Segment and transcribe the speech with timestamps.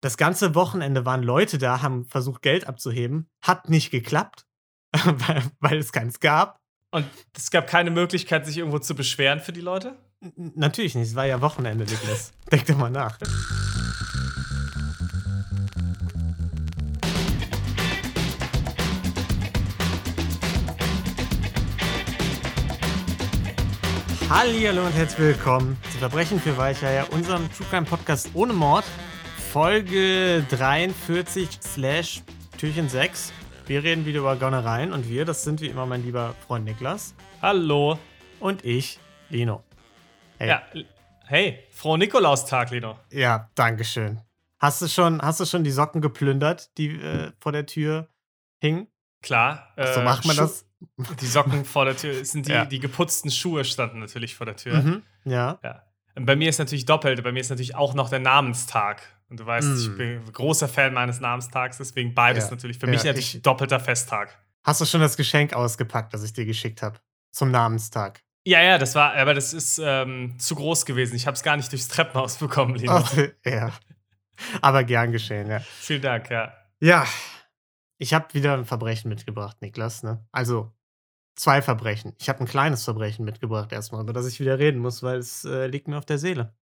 [0.00, 3.28] Das ganze Wochenende waren Leute da, haben versucht, Geld abzuheben.
[3.42, 4.46] Hat nicht geklappt,
[4.92, 6.60] weil, weil es keins gab.
[6.92, 7.04] Und
[7.36, 9.96] es gab keine Möglichkeit, sich irgendwo zu beschweren für die Leute?
[10.20, 12.32] N natürlich nicht, es war ja Wochenende, Niklas.
[12.52, 13.18] Denk doch mal nach.
[24.30, 28.84] Hallo und herzlich willkommen zu Verbrechen für Weicheier, unserem True Crime Podcast ohne Mord.
[29.60, 32.22] Folge 43 slash
[32.58, 33.32] Türchen 6.
[33.66, 37.16] Wir reden wieder über Gaunereien und wir, das sind wie immer mein lieber Freund Niklas.
[37.42, 37.98] Hallo.
[38.38, 39.64] Und ich, Lino.
[40.38, 40.48] Hey.
[40.50, 40.62] Ja,
[41.26, 43.00] hey, frohen Nikolaustag, Lino.
[43.10, 44.20] Ja, dankeschön.
[44.60, 48.06] Hast du schon, hast du schon die Socken geplündert, die äh, vor der Tür
[48.60, 48.86] hingen?
[49.22, 49.72] Klar.
[49.74, 50.66] Äh, so macht man Schu das.
[51.20, 52.64] Die Socken vor der Tür sind die, ja.
[52.64, 54.80] die geputzten Schuhe standen natürlich vor der Tür.
[54.80, 55.58] Mhm, ja.
[55.64, 55.82] ja.
[56.14, 57.24] Bei mir ist natürlich doppelt.
[57.24, 59.17] Bei mir ist natürlich auch noch der Namenstag.
[59.28, 59.76] Und du weißt, mm.
[59.76, 62.50] ich bin großer Fan meines Namenstags, deswegen beides ja.
[62.50, 62.78] natürlich.
[62.78, 64.38] Für ja, mich natürlich ich, doppelter Festtag.
[64.64, 66.98] Hast du schon das Geschenk ausgepackt, das ich dir geschickt habe?
[67.30, 68.22] Zum Namenstag.
[68.46, 71.14] Ja, ja, das war, aber das ist ähm, zu groß gewesen.
[71.16, 72.98] Ich habe es gar nicht durchs Treppenhaus bekommen, Lino.
[72.98, 73.72] Oh, ja.
[74.62, 75.60] Aber gern geschehen, ja.
[75.60, 76.54] Vielen Dank, ja.
[76.80, 77.06] Ja,
[77.98, 80.02] ich habe wieder ein Verbrechen mitgebracht, Niklas.
[80.02, 80.24] Ne?
[80.32, 80.72] Also
[81.34, 82.14] zwei Verbrechen.
[82.18, 85.44] Ich habe ein kleines Verbrechen mitgebracht erstmal, über das ich wieder reden muss, weil es
[85.44, 86.54] äh, liegt mir auf der Seele.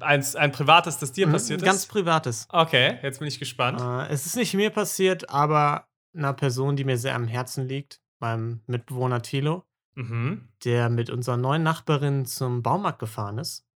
[0.00, 1.66] Ein, ein privates, das dir mhm, passiert ist?
[1.66, 2.46] Ganz privates.
[2.50, 3.80] Okay, jetzt bin ich gespannt.
[3.80, 8.00] Äh, es ist nicht mir passiert, aber einer Person, die mir sehr am Herzen liegt,
[8.18, 10.48] meinem Mitbewohner Thilo, mhm.
[10.64, 13.66] der mit unserer neuen Nachbarin zum Baumarkt gefahren ist.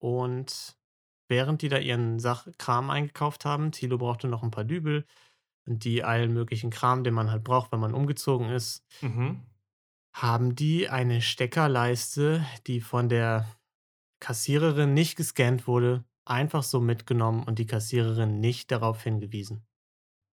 [0.00, 0.76] Und
[1.28, 5.06] während die da ihren Sachkram eingekauft haben, Thilo brauchte noch ein paar Dübel,
[5.66, 9.40] die allen möglichen Kram, den man halt braucht, wenn man umgezogen ist, mhm.
[10.12, 13.46] haben die eine Steckerleiste, die von der
[14.20, 19.66] Kassiererin nicht gescannt wurde, einfach so mitgenommen und die Kassiererin nicht darauf hingewiesen.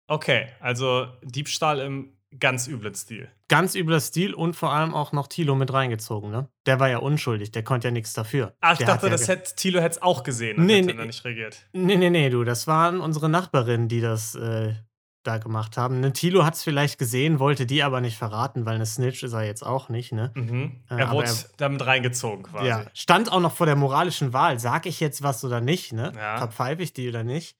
[0.06, 3.28] Okay, also Diebstahl im ganz üblen Stil.
[3.48, 6.48] Ganz übler Stil und vor allem auch noch Tilo mit reingezogen, ne?
[6.66, 8.54] Der war ja unschuldig, der konnte ja nichts dafür.
[8.60, 11.06] Ach, ich der dachte, das hätte Tilo hätte es auch gesehen und nee, hätte nee,
[11.06, 11.68] nicht reagiert.
[11.72, 14.74] Nee, nee, nee, du, das waren unsere Nachbarinnen, die das äh,
[15.22, 16.00] da gemacht haben.
[16.00, 19.32] Ne, Tilo hat es vielleicht gesehen, wollte die aber nicht verraten, weil eine Snitch ist
[19.32, 20.12] er jetzt auch nicht.
[20.12, 20.32] Ne?
[20.34, 20.82] Mhm.
[20.88, 22.68] Äh, er wurde er, damit reingezogen quasi.
[22.68, 24.58] Ja, stand auch noch vor der moralischen Wahl.
[24.58, 25.92] Sag ich jetzt was oder nicht?
[25.92, 26.12] Ne?
[26.16, 26.38] Ja.
[26.38, 27.56] Verpfeife ich die oder nicht?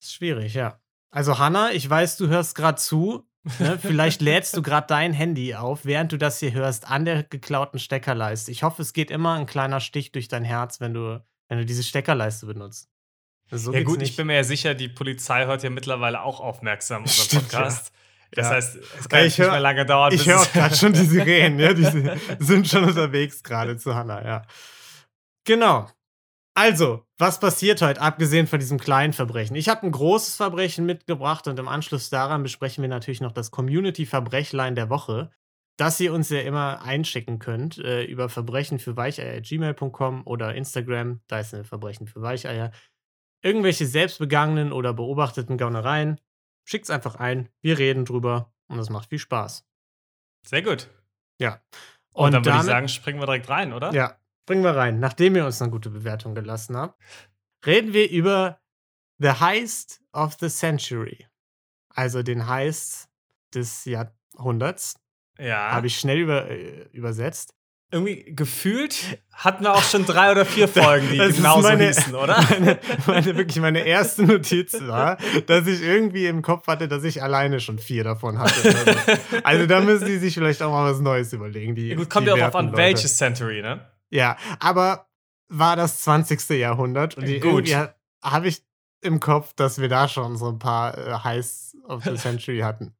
[0.00, 0.80] Ist schwierig, ja.
[1.10, 3.26] Also Hanna, ich weiß, du hörst gerade zu.
[3.58, 3.78] Ne?
[3.82, 7.78] Vielleicht lädst du gerade dein Handy auf, während du das hier hörst, an der geklauten
[7.78, 8.50] Steckerleiste.
[8.50, 11.64] Ich hoffe, es geht immer ein kleiner Stich durch dein Herz, wenn du, wenn du
[11.64, 12.90] diese Steckerleiste benutzt.
[13.50, 14.10] So ja, gut, nicht.
[14.10, 17.88] ich bin mir ja sicher, die Polizei hört ja mittlerweile auch aufmerksam unseren Podcast.
[17.88, 17.96] Ja.
[18.32, 18.54] Das ja.
[18.54, 20.12] heißt, es kann ich nicht hör, mehr lange dauern.
[20.12, 21.84] Ich höre gerade schon die Sirenen, ja, die
[22.38, 24.42] sind schon unterwegs gerade zu Hannah, ja.
[25.44, 25.88] Genau.
[26.54, 29.54] Also, was passiert heute, abgesehen von diesem kleinen Verbrechen?
[29.56, 33.50] Ich habe ein großes Verbrechen mitgebracht und im Anschluss daran besprechen wir natürlich noch das
[33.50, 35.30] Community-Verbrechlein der Woche,
[35.76, 41.40] das ihr uns ja immer einschicken könnt äh, über Verbrechen für Weicheier.gmail.com oder Instagram, da
[41.40, 42.72] ist eine Verbrechen für Weicheier
[43.46, 46.20] irgendwelche selbstbegangenen oder beobachteten Gaunereien,
[46.64, 47.48] schickt's einfach ein.
[47.62, 49.64] Wir reden drüber und es macht viel Spaß.
[50.44, 50.90] Sehr gut.
[51.40, 51.62] Ja.
[52.12, 53.92] Und, und dann würde ich sagen, springen wir direkt rein, oder?
[53.92, 54.98] Ja, springen wir rein.
[54.98, 57.00] Nachdem ihr uns eine gute Bewertung gelassen habt,
[57.64, 58.60] reden wir über
[59.18, 61.26] The Heist of the Century.
[61.88, 63.08] Also den Heist
[63.54, 65.00] des Jahrhunderts.
[65.38, 65.70] Ja.
[65.70, 67.54] Habe ich schnell über, äh, übersetzt
[67.90, 72.14] irgendwie gefühlt hatten wir auch schon drei oder vier Folgen, die das genauso meine, hießen,
[72.14, 72.42] oder?
[72.50, 77.22] Meine, meine, wirklich meine erste Notiz war, dass ich irgendwie im Kopf hatte, dass ich
[77.22, 78.72] alleine schon vier davon hatte.
[78.72, 79.40] So.
[79.44, 81.74] Also da müssen die sich vielleicht auch mal was Neues überlegen.
[81.74, 83.86] Die, ja, gut, kommt ja auch darauf an, welches Century, ne?
[84.10, 85.06] Ja, aber
[85.48, 86.48] war das 20.
[86.50, 87.76] Jahrhundert und die, irgendwie
[88.22, 88.62] habe ich
[89.00, 92.94] im Kopf, dass wir da schon so ein paar äh, Highs of the Century hatten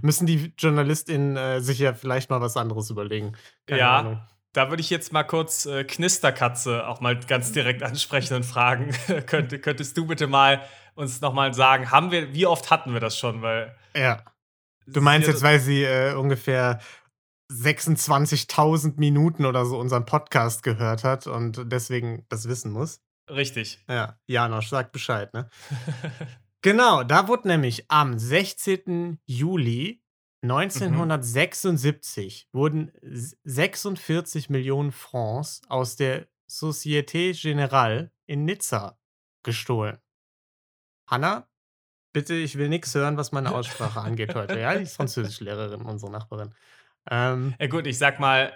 [0.00, 3.32] müssen die JournalistInnen äh, sich ja vielleicht mal was anderes überlegen.
[3.66, 3.98] Keine ja.
[3.98, 4.22] Ahnung.
[4.52, 8.94] Da würde ich jetzt mal kurz äh, Knisterkatze auch mal ganz direkt ansprechen und fragen.
[9.26, 10.62] Könnt, könntest du bitte mal
[10.94, 13.40] uns nochmal sagen, haben wir, wie oft hatten wir das schon?
[13.40, 14.22] Weil ja.
[14.86, 16.80] Du meinst jetzt, weil sie äh, ungefähr
[17.50, 23.00] 26.000 Minuten oder so unseren Podcast gehört hat und deswegen das wissen muss?
[23.30, 23.78] Richtig.
[23.88, 25.48] Ja, Janosch, sag Bescheid, ne?
[26.62, 29.18] Genau, da wurde nämlich am 16.
[29.26, 30.00] Juli
[30.42, 32.58] 1976 mhm.
[32.58, 38.98] wurden 46 Millionen Francs aus der Société Générale in Nizza
[39.42, 39.98] gestohlen.
[41.08, 41.48] Hanna,
[42.12, 44.58] bitte, ich will nichts hören, was meine Aussprache angeht heute.
[44.58, 46.54] Ja, die ist Französischlehrerin, unsere Nachbarin.
[47.10, 48.52] Ähm, ja, gut, ich sag mal,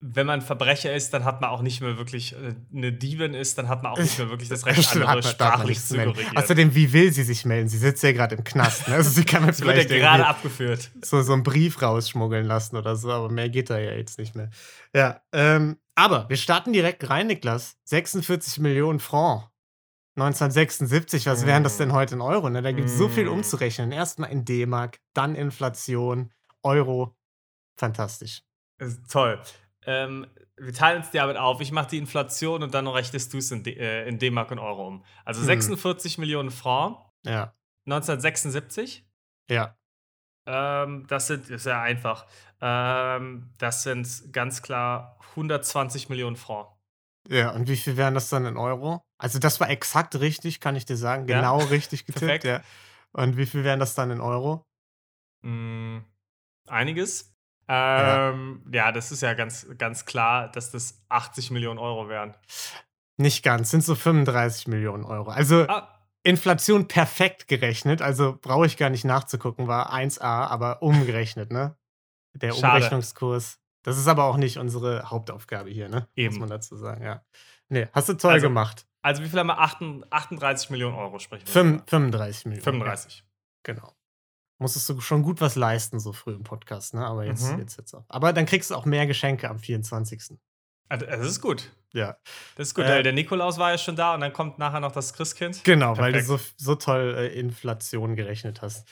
[0.00, 3.56] wenn man Verbrecher ist, dann hat man auch nicht mehr wirklich äh, eine Diebin ist,
[3.56, 6.36] dann hat man auch nicht mehr wirklich das Recht, andere sprachlich zu korrigieren.
[6.36, 7.68] Außerdem, wie will sie sich melden?
[7.68, 8.88] Sie sitzt ja gerade im Knast.
[8.88, 8.94] Ne?
[8.94, 10.90] Also sie kann mir vielleicht wird ja gerade abgeführt.
[11.02, 14.34] So, so einen Brief rausschmuggeln lassen oder so, aber mehr geht da ja jetzt nicht
[14.34, 14.50] mehr.
[14.94, 17.78] Ja, ähm, aber wir starten direkt rein, Niklas.
[17.84, 19.48] 46 Millionen Franc.
[20.16, 22.48] 1976, was wären das denn heute in Euro?
[22.48, 22.62] Ne?
[22.62, 23.32] Da gibt es so viel mm.
[23.32, 23.92] umzurechnen.
[23.92, 26.32] Erstmal in D-Mark, dann Inflation,
[26.62, 27.14] Euro.
[27.78, 28.42] Fantastisch.
[29.10, 29.38] toll.
[29.86, 31.60] Ähm, wir teilen uns die Arbeit auf.
[31.60, 34.86] Ich mache die Inflation und dann rechnest du es in, äh, in D-Mark und Euro
[34.86, 35.04] um.
[35.24, 35.46] Also hm.
[35.46, 36.98] 46 Millionen Franc.
[37.24, 37.54] Ja.
[37.86, 39.06] 1976.
[39.48, 39.76] Ja.
[40.46, 42.26] Ähm, das sind, ist ja einfach.
[42.60, 46.68] Ähm, das sind ganz klar 120 Millionen Franc.
[47.28, 49.02] Ja, und wie viel wären das dann in Euro?
[49.18, 51.26] Also, das war exakt richtig, kann ich dir sagen.
[51.26, 51.64] Genau ja.
[51.70, 52.62] richtig getippt, ja.
[53.12, 54.64] Und wie viel wären das dann in Euro?
[55.42, 55.98] Mm,
[56.68, 57.35] einiges.
[57.68, 58.86] Ähm, ja.
[58.86, 58.92] ja.
[58.92, 62.34] das ist ja ganz, ganz klar, dass das 80 Millionen Euro wären.
[63.16, 65.30] Nicht ganz, sind so 35 Millionen Euro.
[65.30, 65.88] Also ah.
[66.22, 71.76] Inflation perfekt gerechnet, also brauche ich gar nicht nachzugucken, war 1a, aber umgerechnet, ne?
[72.34, 72.76] Der Schade.
[72.76, 73.58] Umrechnungskurs.
[73.82, 76.08] Das ist aber auch nicht unsere Hauptaufgabe hier, ne?
[76.16, 76.34] Eben.
[76.34, 77.24] Muss man dazu sagen, ja.
[77.68, 78.86] Nee, hast du toll also, gemacht.
[79.02, 79.58] Also wie viel haben wir?
[79.58, 81.52] 38 Millionen Euro sprechen wir.
[81.52, 82.64] 35 Millionen.
[82.64, 83.18] 35.
[83.18, 83.24] Ja.
[83.62, 83.96] Genau
[84.58, 87.04] musstest du schon gut was leisten, so früh im Podcast, ne?
[87.04, 87.58] Aber jetzt, mhm.
[87.58, 88.04] jetzt, jetzt auch.
[88.08, 90.38] Aber dann kriegst du auch mehr Geschenke am 24.
[90.88, 91.70] Ah, das ist gut.
[91.92, 92.16] Ja.
[92.56, 92.84] Das ist gut.
[92.84, 95.64] Äh, der Nikolaus war ja schon da und dann kommt nachher noch das Christkind.
[95.64, 96.14] Genau, Perfekt.
[96.14, 98.86] weil du so, so toll äh, Inflation gerechnet hast.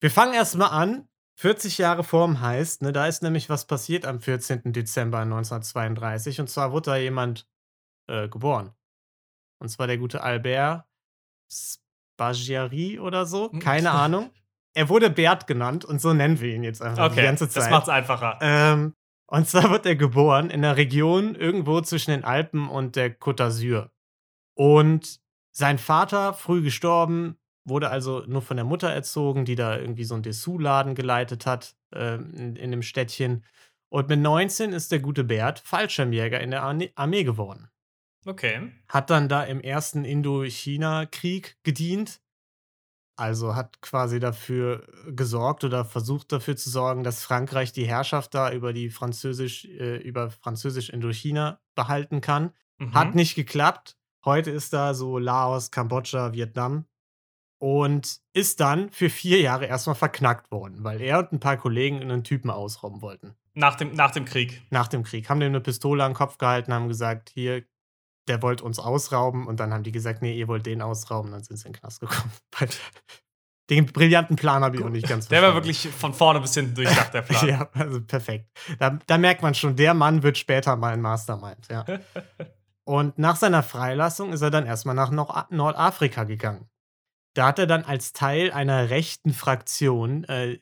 [0.00, 1.08] Wir fangen erstmal an.
[1.36, 4.72] 40 Jahre vorm heißt, ne, da ist nämlich was passiert am 14.
[4.72, 6.40] Dezember 1932.
[6.40, 7.48] Und zwar wurde da jemand
[8.06, 8.72] äh, geboren.
[9.58, 10.84] Und zwar der gute Albert
[11.50, 13.50] Spaggiari oder so.
[13.50, 13.58] Hm.
[13.58, 14.30] Keine Ahnung.
[14.74, 17.64] Er wurde Bert genannt und so nennen wir ihn jetzt einfach okay, die ganze Zeit.
[17.64, 18.38] Das macht's einfacher.
[18.42, 18.94] Ähm,
[19.26, 23.44] und zwar wird er geboren in einer Region irgendwo zwischen den Alpen und der Côte
[23.44, 23.90] d'Azur.
[24.54, 25.20] Und
[25.52, 30.14] sein Vater, früh gestorben, wurde also nur von der Mutter erzogen, die da irgendwie so
[30.14, 33.44] einen Dessous-Laden geleitet hat äh, in, in dem Städtchen.
[33.88, 37.68] Und mit 19 ist der gute Bert Fallschirmjäger in der Armee geworden.
[38.26, 38.72] Okay.
[38.88, 42.20] Hat dann da im ersten Indochina-Krieg gedient
[43.16, 48.34] also hat quasi dafür äh, gesorgt oder versucht dafür zu sorgen, dass Frankreich die Herrschaft
[48.34, 52.52] da über die Französisch, äh, über Französisch Indochina behalten kann.
[52.78, 52.94] Mhm.
[52.94, 53.96] Hat nicht geklappt.
[54.24, 56.86] Heute ist da so Laos, Kambodscha, Vietnam.
[57.58, 62.02] Und ist dann für vier Jahre erstmal verknackt worden, weil er und ein paar Kollegen
[62.02, 63.36] einen Typen ausrauben wollten.
[63.54, 64.62] Nach dem, nach dem Krieg.
[64.70, 65.30] Nach dem Krieg.
[65.30, 67.64] Haben dem eine Pistole an den Kopf gehalten, haben gesagt, hier,
[68.28, 71.42] der wollte uns ausrauben und dann haben die gesagt, nee, ihr wollt den ausrauben, dann
[71.42, 72.32] sind sie in den Knast gekommen.
[73.70, 75.42] den brillanten Plan habe ich auch nicht ganz verstanden.
[75.42, 77.48] Der war wirklich von vorne bis hinten durchdacht, der Plan.
[77.48, 78.50] ja, also perfekt.
[78.78, 81.84] Da, da, merkt man schon, der Mann wird später mal ein Mastermind, ja.
[82.84, 86.68] und nach seiner Freilassung ist er dann erstmal nach Nord Nordafrika gegangen.
[87.34, 90.58] Da hat er dann als Teil einer rechten Fraktion äh,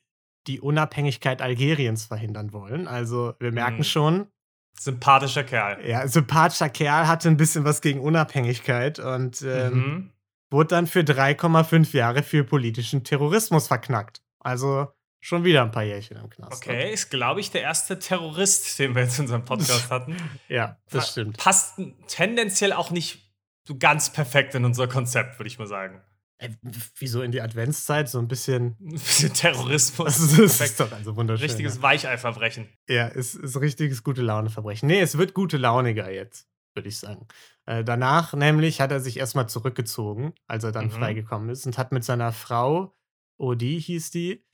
[0.47, 2.89] die Unabhängigkeit Algeriens verhindern wollen.
[2.89, 3.85] Also wir merken mhm.
[3.85, 4.32] schon,
[4.79, 5.87] Sympathischer Kerl.
[5.87, 10.11] Ja, sympathischer Kerl, hatte ein bisschen was gegen Unabhängigkeit und ähm, mhm.
[10.51, 14.23] wurde dann für 3,5 Jahre für politischen Terrorismus verknackt.
[14.41, 14.89] Also
[15.21, 16.67] schon wieder ein paar Jährchen im Knast.
[16.67, 20.17] Okay, ist, glaube ich, der erste Terrorist, den wir jetzt in unserem Podcast hatten.
[20.49, 21.37] ja, das stimmt.
[21.39, 23.33] Passt tendenziell auch nicht
[23.67, 26.03] so ganz perfekt in unser Konzept, würde ich mal sagen.
[26.43, 26.51] Äh,
[26.97, 28.77] wieso in die Adventszeit so ein bisschen.
[28.81, 30.37] Ein bisschen Terrorismus.
[30.37, 31.47] Das ist doch also wunderschön.
[31.47, 31.83] Richtiges ja.
[31.83, 32.69] Weicheiverbrechen.
[32.89, 34.87] Ja, es ist, ist richtiges gute Laune-Verbrechen.
[34.89, 37.27] Nee, es wird gute Launiger jetzt, würde ich sagen.
[37.67, 40.91] Äh, danach nämlich hat er sich erstmal zurückgezogen, als er dann mhm.
[40.91, 42.97] freigekommen ist und hat mit seiner Frau,
[43.39, 44.45] Odi hieß die,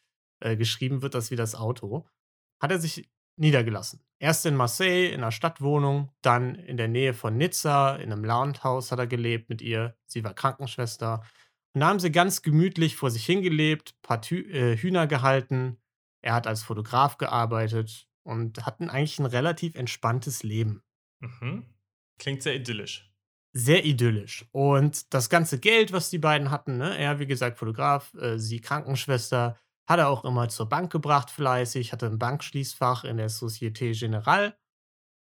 [0.40, 2.06] äh, geschrieben wird das wie das Auto,
[2.60, 4.00] hat er sich niedergelassen.
[4.18, 8.90] Erst in Marseille, in einer Stadtwohnung, dann in der Nähe von Nizza, in einem Landhaus
[8.90, 9.96] hat er gelebt mit ihr.
[10.06, 11.22] Sie war Krankenschwester.
[11.78, 15.76] Und da haben sie ganz gemütlich vor sich hingelebt, ein paar Tü äh, Hühner gehalten.
[16.20, 20.82] Er hat als Fotograf gearbeitet und hatten eigentlich ein relativ entspanntes Leben.
[21.20, 21.66] Mhm.
[22.18, 23.08] Klingt sehr idyllisch.
[23.52, 24.44] Sehr idyllisch.
[24.50, 26.98] Und das ganze Geld, was die beiden hatten, ne?
[26.98, 29.56] er, wie gesagt, Fotograf, äh, sie Krankenschwester,
[29.88, 34.54] hat er auch immer zur Bank gebracht, fleißig, hatte ein Bankschließfach in der Société Générale.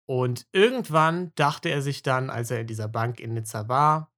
[0.07, 4.12] Und irgendwann dachte er sich dann, als er in dieser Bank in Nizza war,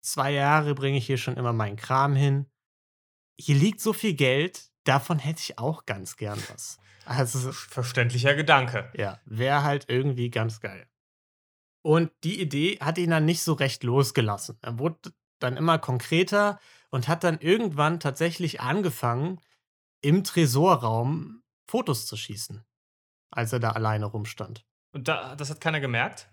[0.00, 2.46] zwei Jahre bringe ich hier schon immer meinen Kram hin.
[3.40, 6.78] Hier liegt so viel Geld, davon hätte ich auch ganz gern was.
[7.04, 8.90] Also, Verständlicher Gedanke.
[8.94, 10.86] Ja, wäre halt irgendwie ganz geil.
[11.82, 14.58] Und die Idee hat ihn dann nicht so recht losgelassen.
[14.60, 16.58] Er wurde dann immer konkreter
[16.90, 19.40] und hat dann irgendwann tatsächlich angefangen,
[20.00, 22.64] im Tresorraum Fotos zu schießen,
[23.30, 24.64] als er da alleine rumstand.
[24.92, 26.30] Und da, das hat keiner gemerkt?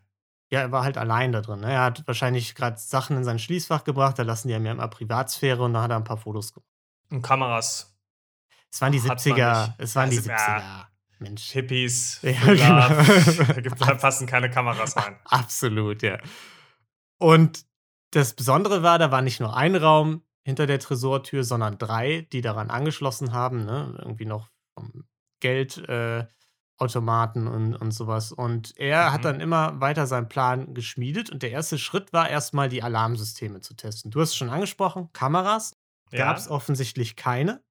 [0.56, 1.60] Ja, er war halt allein da drin.
[1.60, 1.72] Ne?
[1.74, 4.88] Er hat wahrscheinlich gerade Sachen in sein Schließfach gebracht, da lassen die ja mir immer
[4.88, 6.70] Privatsphäre und da hat er ein paar Fotos gemacht.
[7.12, 7.94] Und Kameras.
[8.72, 9.68] Es waren die Hat man 70er.
[9.68, 9.74] nicht.
[9.80, 10.60] Es waren die Also, 70er.
[10.60, 10.88] ja.
[11.20, 11.44] Mensch.
[11.52, 12.88] Hippies, Ja, genau.
[13.54, 15.18] da, gibt, da passen keine Kameras rein.
[15.26, 16.20] Absolut, ja.
[17.18, 17.66] Und
[18.12, 22.40] das Besondere war, da war nicht nur ein Raum hinter der Tresortür, sondern drei, die
[22.42, 23.66] daran angeschlossen haben.
[23.66, 23.94] Ne?
[24.00, 25.04] Irgendwie noch vom
[25.42, 26.28] Geldautomaten äh,
[26.78, 28.32] Automaten und, und sowas.
[28.32, 29.14] Und er Mhm.
[29.14, 31.30] hat dann immer weiter seinen Plan geschmiedet.
[31.30, 34.12] Und der erste Schritt war erstmal die Alarmsysteme zu testen.
[34.12, 35.74] Du hast es schon angesprochen, Kameras
[36.12, 36.26] Ja.
[36.26, 37.64] gab es offensichtlich keine.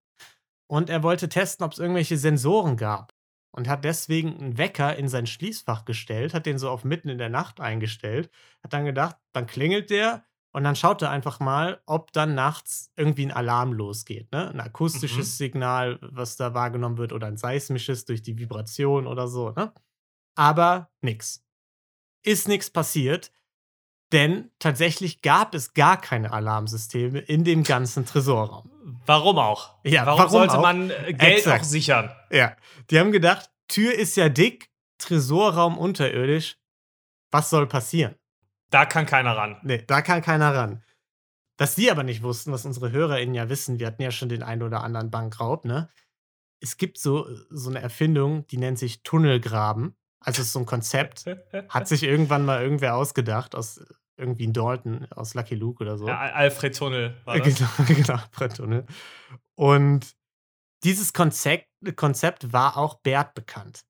[0.66, 3.12] Und er wollte testen, ob es irgendwelche Sensoren gab.
[3.52, 7.18] Und hat deswegen einen Wecker in sein Schließfach gestellt, hat den so auf mitten in
[7.18, 8.30] der Nacht eingestellt,
[8.64, 12.92] hat dann gedacht, dann klingelt der und dann schaut er einfach mal, ob dann nachts
[12.96, 14.30] irgendwie ein Alarm losgeht.
[14.30, 14.50] Ne?
[14.50, 19.50] Ein akustisches Signal, was da wahrgenommen wird, oder ein seismisches durch die Vibration oder so.
[19.50, 19.72] Ne?
[20.36, 21.44] Aber nix.
[22.22, 23.32] Ist nichts passiert,
[24.12, 28.70] denn tatsächlich gab es gar keine Alarmsysteme in dem ganzen Tresorraum.
[29.06, 29.74] Warum auch?
[29.82, 30.62] Ja, warum, warum sollte auch?
[30.62, 31.62] man äh, Geld Exakt.
[31.62, 32.10] auch sichern?
[32.30, 32.56] Ja,
[32.90, 36.58] die haben gedacht, Tür ist ja dick, Tresorraum unterirdisch.
[37.32, 38.14] Was soll passieren?
[38.74, 39.56] Da kann keiner ran.
[39.62, 40.82] Nee, da kann keiner ran.
[41.56, 44.42] Dass die aber nicht wussten, was unsere HörerInnen ja wissen, wir hatten ja schon den
[44.42, 45.88] einen oder anderen Bankraub, ne?
[46.60, 49.96] Es gibt so, so eine Erfindung, die nennt sich Tunnelgraben.
[50.18, 51.24] Also es ist so ein Konzept,
[51.68, 53.80] hat sich irgendwann mal irgendwer ausgedacht, aus
[54.16, 56.08] irgendwie in Dalton, aus Lucky Luke oder so.
[56.08, 57.54] Ja, Al- Alfred Tunnel war das.
[57.54, 58.86] Genau, genau, Bretttunnel.
[59.54, 60.16] Und
[60.82, 63.84] dieses Konzept, Konzept war auch Bert bekannt.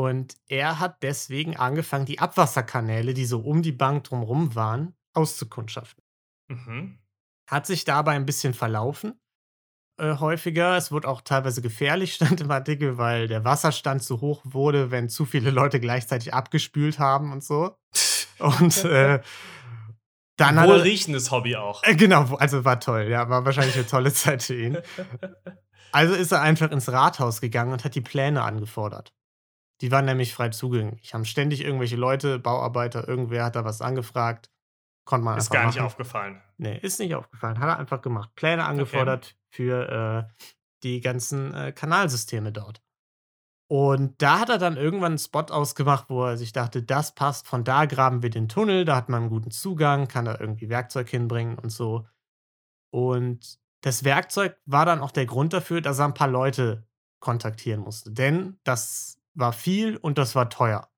[0.00, 6.02] Und er hat deswegen angefangen, die Abwasserkanäle, die so um die Bank drumherum waren, auszukundschaften.
[6.48, 6.98] Mhm.
[7.46, 9.20] Hat sich dabei ein bisschen verlaufen,
[9.98, 10.74] äh, häufiger.
[10.78, 15.10] Es wurde auch teilweise gefährlich, stand im Artikel, weil der Wasserstand zu hoch wurde, wenn
[15.10, 17.76] zu viele Leute gleichzeitig abgespült haben und so.
[18.38, 19.20] Und äh,
[20.38, 21.82] dann hat er, Wohlriechendes Hobby auch.
[21.84, 24.78] äh, genau, also war toll, ja, war wahrscheinlich eine tolle Zeit für ihn.
[25.92, 29.12] Also ist er einfach ins Rathaus gegangen und hat die Pläne angefordert.
[29.80, 31.14] Die waren nämlich frei zugänglich.
[31.14, 34.50] Haben ständig irgendwelche Leute, Bauarbeiter, irgendwer hat da was angefragt.
[35.04, 35.74] Konnte man Ist gar machen.
[35.74, 36.42] nicht aufgefallen.
[36.58, 37.58] Nee, ist nicht aufgefallen.
[37.58, 38.34] Hat er einfach gemacht.
[38.34, 40.44] Pläne angefordert für äh,
[40.82, 42.82] die ganzen äh, Kanalsysteme dort.
[43.68, 47.46] Und da hat er dann irgendwann einen Spot ausgemacht, wo er sich dachte, das passt,
[47.46, 50.68] von da graben wir den Tunnel, da hat man einen guten Zugang, kann da irgendwie
[50.68, 52.04] Werkzeug hinbringen und so.
[52.92, 56.84] Und das Werkzeug war dann auch der Grund dafür, dass er ein paar Leute
[57.20, 58.10] kontaktieren musste.
[58.10, 60.90] Denn das war viel und das war teuer.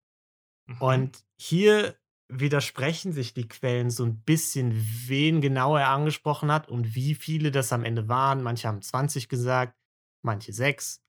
[0.67, 0.77] Mhm.
[0.81, 1.97] Und hier
[2.29, 4.73] widersprechen sich die Quellen so ein bisschen,
[5.07, 8.43] wen genau er angesprochen hat und wie viele das am Ende waren.
[8.43, 9.77] Manche haben 20 gesagt,
[10.23, 11.03] manche 6.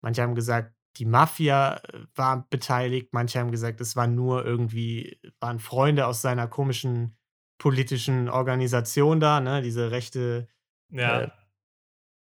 [0.00, 3.12] Manche haben gesagt, die Mafia äh, war beteiligt.
[3.12, 7.16] Manche haben gesagt, es waren nur irgendwie, waren Freunde aus seiner komischen
[7.58, 9.62] politischen Organisation da, ne?
[9.62, 10.48] Diese rechte
[10.90, 11.22] ja.
[11.22, 11.30] äh,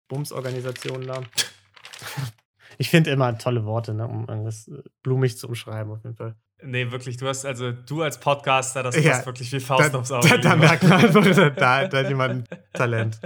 [0.08, 1.22] Bumsorganisation da.
[2.78, 6.36] Ich finde immer tolle Worte, ne, um irgendwas äh, blumig zu umschreiben, auf jeden Fall.
[6.62, 9.98] Nee, wirklich, du hast also du als Podcaster, das Ja, passt wirklich wie Faust Da,
[9.98, 10.28] aufs Auge.
[10.28, 13.20] da, da merkt man einfach, da, da hat jemand Talent.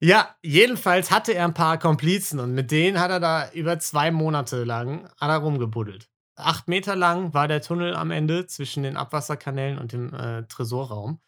[0.00, 4.10] Ja, jedenfalls hatte er ein paar Komplizen und mit denen hat er da über zwei
[4.10, 6.08] Monate lang hat er rumgebuddelt.
[6.36, 11.20] Acht Meter lang war der Tunnel am Ende zwischen den Abwasserkanälen und dem äh, Tresorraum.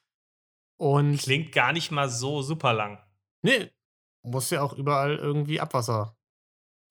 [0.79, 2.99] Und Klingt gar nicht mal so super lang.
[3.43, 3.71] nee,
[4.23, 6.17] muss ja auch überall irgendwie Abwasser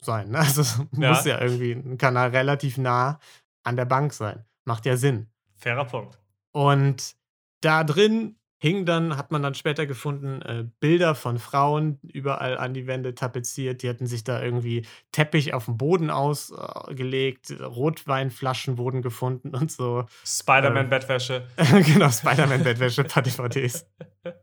[0.01, 0.29] sein.
[0.29, 0.39] Ne?
[0.39, 0.63] Also
[0.97, 1.09] Ja.
[1.09, 3.19] muss ja irgendwie ein Kanal relativ nah
[3.63, 4.45] an der Bank sein.
[4.65, 5.27] Macht ja Sinn.
[5.57, 6.17] Fairer Punkt.
[6.51, 7.15] Und
[7.61, 12.73] da drin hing dann, hat man dann später gefunden, äh, Bilder von Frauen überall an
[12.73, 13.83] die Wände tapeziert.
[13.83, 20.05] Die hatten sich da irgendwie Teppich auf dem Boden ausgelegt, Rotweinflaschen wurden gefunden und so.
[20.25, 21.47] Spider-Man-Bettwäsche.
[21.85, 23.85] genau, Spider-Man-Bettwäsche, paar DVDs.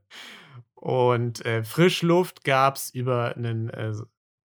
[0.74, 3.92] Und äh, Frischluft gab es über einen äh,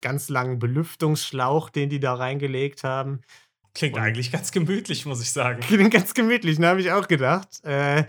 [0.02, 3.22] ganz langen Belüftungsschlauch, den die da reingelegt haben.
[3.74, 5.60] Klingt Und- eigentlich ganz gemütlich, muss ich sagen.
[5.68, 7.64] Klingt ganz gemütlich, ne, habe ich auch gedacht.
[7.64, 8.06] Äh,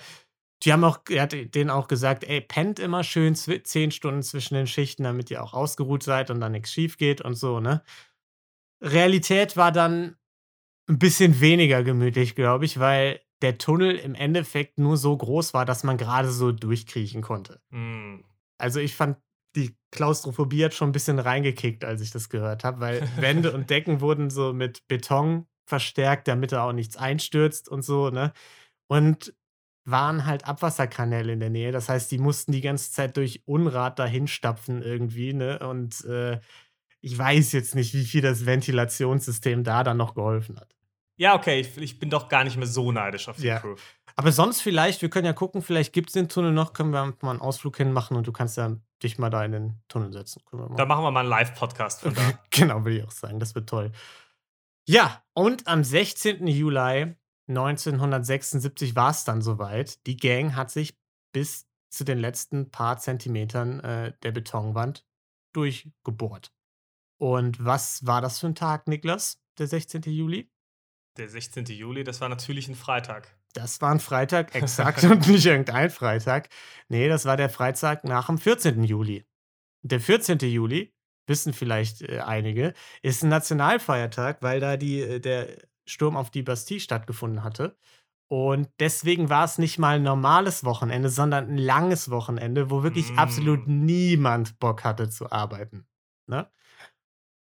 [0.64, 4.54] die haben auch, er hat denen auch gesagt, ey, pennt immer schön zehn Stunden zwischen
[4.54, 7.82] den Schichten, damit ihr auch ausgeruht seid und dann nichts schief geht und so, ne?
[8.82, 10.16] Realität war dann
[10.88, 15.64] ein bisschen weniger gemütlich, glaube ich, weil der Tunnel im Endeffekt nur so groß war,
[15.64, 17.60] dass man gerade so durchkriechen konnte.
[17.70, 18.24] Hm.
[18.58, 19.18] Also ich fand,
[19.58, 23.70] die Klaustrophobie hat schon ein bisschen reingekickt, als ich das gehört habe, weil Wände und
[23.70, 28.32] Decken wurden so mit Beton verstärkt, damit da auch nichts einstürzt und so, ne?
[28.88, 29.34] Und
[29.84, 31.72] waren halt Abwasserkanäle in der Nähe.
[31.72, 35.58] Das heißt, die mussten die ganze Zeit durch Unrat dahin stapfen irgendwie, ne?
[35.60, 36.40] Und äh,
[37.00, 40.74] ich weiß jetzt nicht, wie viel das Ventilationssystem da dann noch geholfen hat.
[41.16, 43.60] Ja, okay, ich, ich bin doch gar nicht mehr so neidisch auf die Ja.
[43.60, 43.76] Crew.
[44.18, 47.14] Aber sonst vielleicht, wir können ja gucken, vielleicht gibt es den Tunnel noch, können wir
[47.20, 50.42] mal einen Ausflug hinmachen und du kannst ja dich mal da in den Tunnel setzen.
[50.76, 52.32] Da machen wir mal einen Live-Podcast von da.
[52.50, 53.38] genau, will ich auch sagen.
[53.38, 53.92] Das wird toll.
[54.88, 56.48] Ja, und am 16.
[56.48, 57.14] Juli
[57.46, 60.04] 1976 war es dann soweit.
[60.08, 60.98] Die Gang hat sich
[61.32, 65.06] bis zu den letzten paar Zentimetern äh, der Betonwand
[65.52, 66.52] durchgebohrt.
[67.18, 69.40] Und was war das für ein Tag, Niklas?
[69.58, 70.02] Der 16.
[70.06, 70.50] Juli?
[71.18, 71.66] Der 16.
[71.66, 73.37] Juli, das war natürlich ein Freitag.
[73.54, 76.48] Das war ein Freitag, exakt, und nicht irgendein Freitag.
[76.88, 78.84] Nee, das war der Freitag nach dem 14.
[78.84, 79.24] Juli.
[79.82, 80.38] Der 14.
[80.40, 80.94] Juli,
[81.26, 85.48] wissen vielleicht äh, einige, ist ein Nationalfeiertag, weil da die, äh, der
[85.86, 87.76] Sturm auf die Bastille stattgefunden hatte.
[88.30, 93.10] Und deswegen war es nicht mal ein normales Wochenende, sondern ein langes Wochenende, wo wirklich
[93.12, 93.18] Mm.
[93.18, 95.86] absolut niemand Bock hatte zu arbeiten.
[96.26, 96.50] Ne?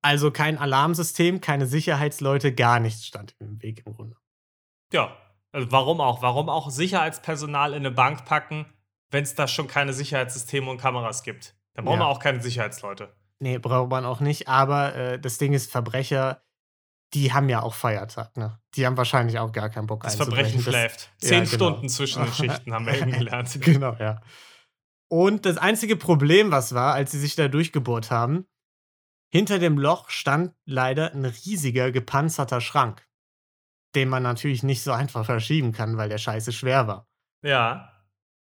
[0.02, 4.16] Also kein Alarmsystem, keine Sicherheitsleute, gar nichts stand im Weg im Grunde.
[4.94, 5.18] Ja,
[5.52, 6.22] also warum auch?
[6.22, 8.66] Warum auch Sicherheitspersonal in eine Bank packen,
[9.12, 11.56] wenn es da schon keine Sicherheitssysteme und Kameras gibt?
[11.74, 12.06] Dann brauchen Ja.
[12.06, 13.14] wir auch keine Sicherheitsleute.
[13.40, 14.48] Nee, braucht man auch nicht.
[14.48, 16.44] Aber äh, das Ding ist, Verbrecher,
[17.14, 18.60] die haben ja auch Feiertag, ne?
[18.76, 20.16] Die haben wahrscheinlich auch gar keinen Bock Das.
[20.16, 21.10] Verbrechen schläft.
[21.22, 21.54] ja, Zehn genau.
[21.56, 23.60] Stunden zwischen den Schichten haben wir eben gelernt.
[23.62, 24.22] Genau, ja.
[25.08, 28.46] Und das einzige Problem, was war, als sie sich da durchgebohrt haben,
[29.32, 33.08] hinter dem Loch stand leider ein riesiger gepanzerter Schrank,
[33.96, 37.08] den man natürlich nicht so einfach verschieben kann, weil der scheiße schwer war.
[37.42, 37.92] Ja.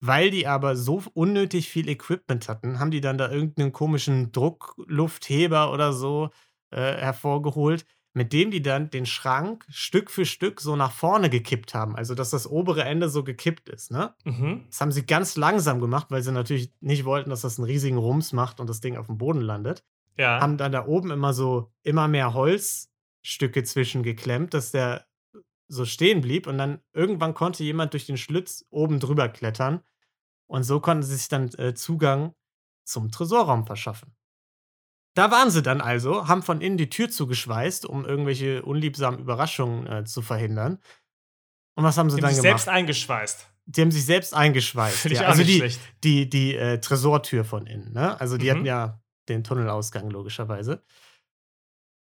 [0.00, 5.73] Weil die aber so unnötig viel Equipment hatten, haben die dann da irgendeinen komischen Druckluftheber
[5.73, 6.30] oder so
[6.71, 11.75] äh, hervorgeholt, mit dem die dann den Schrank Stück für Stück so nach vorne gekippt
[11.75, 11.97] haben.
[11.97, 14.14] Also, dass das obere Ende so gekippt ist, ne?
[14.25, 14.64] Mhm.
[14.68, 17.99] Das haben sie ganz langsam gemacht, weil sie natürlich nicht wollten, dass das einen riesigen
[17.99, 19.85] Rums macht und das Ding auf dem Boden landet.
[20.16, 20.40] Ja.
[20.40, 25.07] Haben dann da oben immer so immer mehr Holzstücke zwischengeklemmt, dass der
[25.68, 29.82] so stehen blieb und dann irgendwann konnte jemand durch den Schlitz oben drüber klettern
[30.46, 32.34] und so konnten sie sich dann äh, Zugang
[32.84, 34.14] zum Tresorraum verschaffen.
[35.14, 39.87] Da waren sie dann also, haben von innen die Tür zugeschweißt, um irgendwelche unliebsamen Überraschungen
[39.87, 40.78] äh, zu verhindern.
[41.76, 42.61] Und was haben sie Die haben dann sich gemacht?
[42.61, 43.46] selbst eingeschweißt.
[43.66, 45.04] Die haben sich selbst eingeschweißt.
[45.07, 45.22] Ja.
[45.22, 45.81] Also die, schlecht.
[46.04, 47.92] die, die äh, Tresortür von innen.
[47.92, 48.18] Ne?
[48.20, 48.50] Also die Mhm.
[48.50, 50.83] hatten ja den Tunnelausgang logischerweise.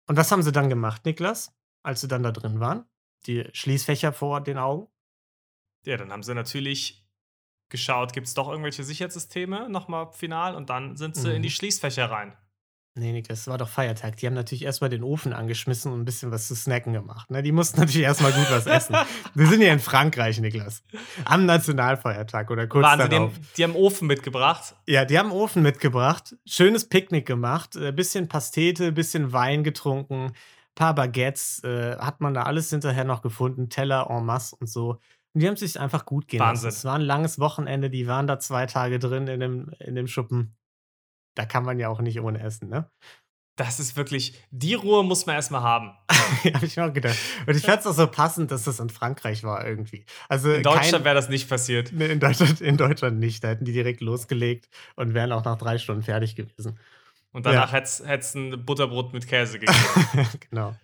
[0.08, 2.84] Und was haben sie dann gemacht, Niklas, als sie dann da drin waren?
[3.26, 4.88] Die Schließfächer vor den Augen?
[5.84, 7.04] Ja, dann haben sie natürlich
[7.68, 11.34] geschaut, gibt es doch irgendwelche Sicherheitssysteme nochmal final und dann sind sie Mhm.
[11.36, 12.36] in die Schließfächer rein.
[12.96, 14.16] Nee, Niklas, es war doch Feiertag.
[14.16, 17.30] Die haben natürlich erstmal den Ofen angeschmissen und ein bisschen was zu snacken gemacht.
[17.30, 17.40] Ne?
[17.40, 18.96] Die mussten natürlich erstmal gut was essen.
[19.34, 20.82] Wir sind ja in Frankreich, Niklas.
[21.24, 23.32] Am Nationalfeiertag oder kurz Wahnsinn, die darauf.
[23.34, 24.74] haben, die haben Ofen mitgebracht.
[24.88, 30.32] Ja, die haben Ofen mitgebracht, schönes Picknick gemacht, äh, bisschen Pastete, bisschen Wein getrunken,
[30.80, 34.98] paar Baguettes, äh, hat man da alles hinterher noch gefunden, Teller en masse und so.
[35.34, 36.68] Und die haben sich einfach gut gehen Wahnsinn.
[36.68, 36.78] lassen.
[36.78, 40.06] Es war ein langes Wochenende, die waren da zwei Tage drin in dem, in dem
[40.06, 40.56] Schuppen.
[41.36, 42.90] Da kann man ja auch nicht ohne essen, ne?
[43.56, 45.92] Das ist wirklich, die Ruhe muss man erstmal haben.
[46.54, 47.18] Habe ich mir auch gedacht.
[47.46, 50.06] Und ich fand es auch so passend, dass das in Frankreich war irgendwie.
[50.30, 51.92] Also In Deutschland wäre das nicht passiert.
[51.92, 53.44] Nee, in Deutschland, in Deutschland nicht.
[53.44, 56.78] Da hätten die direkt losgelegt und wären auch nach drei Stunden fertig gewesen.
[57.32, 59.78] Und danach hätte es ein Butterbrot mit Käse gegeben.
[60.50, 60.74] genau.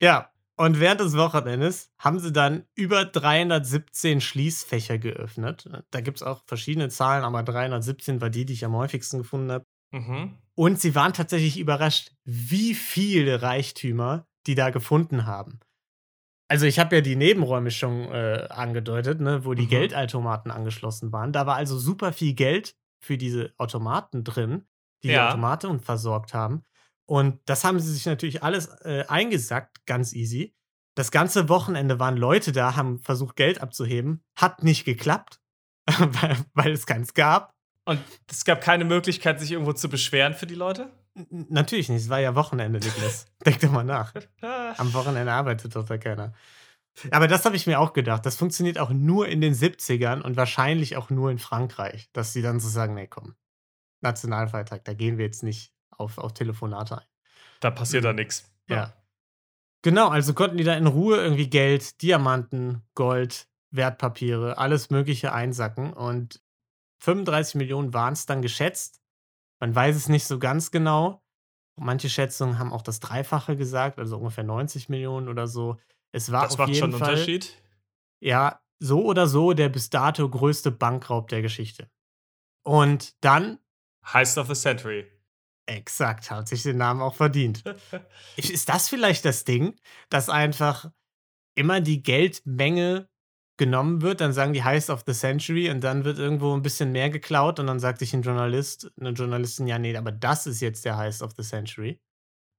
[0.00, 5.68] Ja, und während des Wochenendes haben sie dann über 317 Schließfächer geöffnet.
[5.90, 9.52] Da gibt es auch verschiedene Zahlen, aber 317 war die, die ich am häufigsten gefunden
[9.52, 9.64] habe.
[9.92, 10.34] mhm.
[10.54, 15.60] Und sie waren tatsächlich überrascht, wie viele Reichtümer die da gefunden haben.
[16.50, 19.68] Also ich habe ja die Nebenräume schon äh, angedeutet, ne, wo die Mhm.
[19.68, 21.32] Geldautomaten angeschlossen waren.
[21.32, 24.66] Da war also super viel Geld für diese Automaten drin,
[25.02, 25.28] die die Ja.
[25.28, 26.62] Automaten versorgt haben.
[27.06, 30.54] Und das haben sie sich natürlich alles äh, eingesackt, ganz easy.
[30.94, 34.22] Das ganze Wochenende waren Leute da, haben versucht, Geld abzuheben.
[34.36, 35.40] Hat nicht geklappt,
[35.86, 37.54] weil, weil es keins gab.
[37.84, 40.90] Und es gab keine Möglichkeit, sich irgendwo zu beschweren für die Leute?
[41.14, 43.26] N natürlich nicht, es war ja Wochenende, Niklas.
[43.46, 44.12] Denk doch mal nach.
[44.76, 46.34] Am Wochenende arbeitet doch da keiner.
[47.12, 48.26] Aber das habe ich mir auch gedacht.
[48.26, 52.42] Das funktioniert auch nur in den 70ern und wahrscheinlich auch nur in Frankreich, dass sie
[52.42, 53.34] dann so sagen: Nee, komm,
[54.00, 57.06] Nationalfeiertag, da gehen wir jetzt nicht auf, auf Telefonate ein.
[57.60, 58.50] Da passiert da nichts.
[58.68, 58.92] Ja.
[59.82, 65.92] Genau, also konnten die da in Ruhe irgendwie Geld, Diamanten, Gold, Wertpapiere, alles Mögliche einsacken.
[65.92, 66.42] Und
[67.02, 69.00] 35 Millionen waren es dann geschätzt.
[69.60, 71.22] Man weiß es nicht so ganz genau.
[71.76, 75.78] Manche Schätzungen haben auch das Dreifache gesagt, also ungefähr 90 Millionen oder so.
[76.12, 77.56] Es war Das auf macht jeden schon einen Fall, Unterschied.
[78.20, 81.88] ja, so oder so der bis dato größte Bankraub der Geschichte.
[82.64, 83.58] Und dann
[84.12, 85.06] Heist of the Century.
[85.66, 87.62] Exakt, hat sich den Namen auch verdient.
[88.36, 89.76] ist das vielleicht das Ding,
[90.08, 90.90] dass einfach
[91.54, 93.08] immer die Geldmenge
[93.58, 96.92] genommen wird, dann sagen die Heist of the Century und dann wird irgendwo ein bisschen
[96.92, 100.60] mehr geklaut und dann sagt sich ein Journalist, eine Journalistin, ja, nee, aber das ist
[100.60, 102.00] jetzt der Heist of the Century.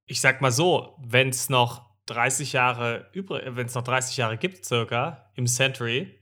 [0.05, 4.37] Ich sag mal so, wenn es noch 30 Jahre übrig, wenn es noch 30 Jahre
[4.37, 6.18] gibt, circa im Century,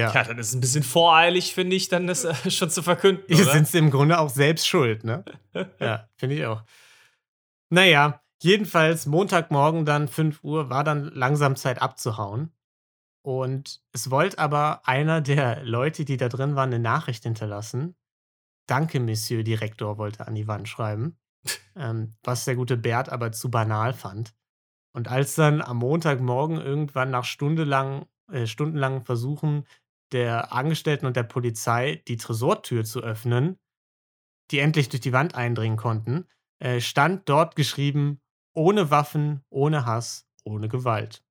[0.00, 0.12] ja.
[0.12, 3.24] ja, dann ist es ein bisschen voreilig, finde ich, dann das äh, schon zu verkünden.
[3.28, 5.24] Hier sind sie im Grunde auch selbst schuld, ne?
[5.80, 6.64] ja, finde ich auch.
[7.68, 12.52] Naja, jedenfalls Montagmorgen dann 5 Uhr war dann langsam Zeit abzuhauen.
[13.22, 17.94] Und es wollte aber einer der Leute, die da drin waren, eine Nachricht hinterlassen.
[18.66, 21.18] Danke, Monsieur Direktor, wollte an die Wand schreiben.
[21.76, 24.34] ähm, was der gute Bert aber zu banal fand.
[24.92, 29.66] Und als dann am Montagmorgen irgendwann nach stundenlang, äh, stundenlangen Versuchen
[30.12, 33.58] der Angestellten und der Polizei die Tresortür zu öffnen,
[34.50, 36.26] die endlich durch die Wand eindringen konnten,
[36.58, 38.20] äh, stand dort geschrieben:
[38.54, 41.22] ohne Waffen, ohne Hass, ohne Gewalt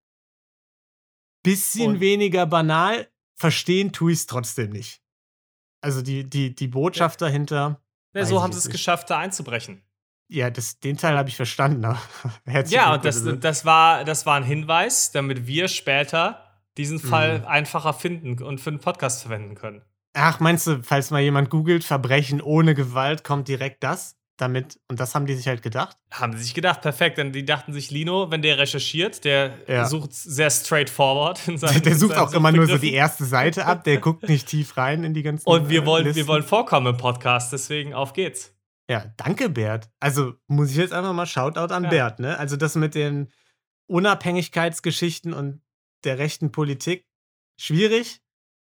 [1.43, 3.07] bisschen und weniger banal.
[3.35, 5.01] Verstehen tue ich es trotzdem nicht.
[5.81, 7.27] Also die, die, die Botschaft ja.
[7.27, 7.81] dahinter.
[8.13, 9.81] Ja, so haben sie es geschafft, da einzubrechen.
[10.27, 11.81] Ja, das, den Teil habe ich verstanden.
[12.67, 17.45] ja, und das, das, war, das war ein Hinweis, damit wir später diesen Fall mhm.
[17.45, 19.81] einfacher finden und für den Podcast verwenden können.
[20.13, 24.19] Ach, meinst du, falls mal jemand googelt, Verbrechen ohne Gewalt, kommt direkt das?
[24.41, 25.97] damit, und das haben die sich halt gedacht.
[26.11, 27.17] Haben sie sich gedacht, perfekt.
[27.17, 29.85] Denn die dachten sich, Lino, wenn der recherchiert, der ja.
[29.85, 31.47] sucht sehr straightforward.
[31.47, 34.47] In seinen, der sucht auch immer nur so die erste Seite ab, der guckt nicht
[34.47, 38.13] tief rein in die ganzen Und wir wollen, wir wollen vorkommen im Podcast, deswegen auf
[38.13, 38.53] geht's.
[38.89, 39.89] Ja, danke, Bert.
[39.99, 41.89] Also muss ich jetzt einfach mal Shoutout an ja.
[41.89, 42.37] Bert, ne?
[42.39, 43.31] Also das mit den
[43.87, 45.61] Unabhängigkeitsgeschichten und
[46.03, 47.05] der rechten Politik,
[47.59, 48.21] schwierig.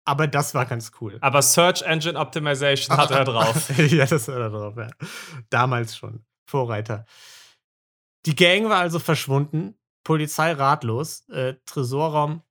[0.05, 1.17] Aber das war ganz cool.
[1.21, 3.69] Aber Search Engine Optimization hat er drauf.
[3.77, 4.89] ja, das hat er drauf, ja.
[5.49, 6.25] Damals schon.
[6.45, 7.05] Vorreiter.
[8.25, 12.43] Die Gang war also verschwunden, Polizei ratlos, äh, Tresorraum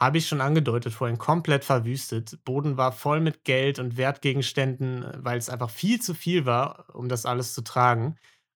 [0.00, 2.42] habe ich schon angedeutet, vorhin komplett verwüstet.
[2.44, 6.86] Boden war voll mit Geld und Wertgegenständen, äh, weil es einfach viel zu viel war,
[6.94, 8.16] um das alles zu tragen.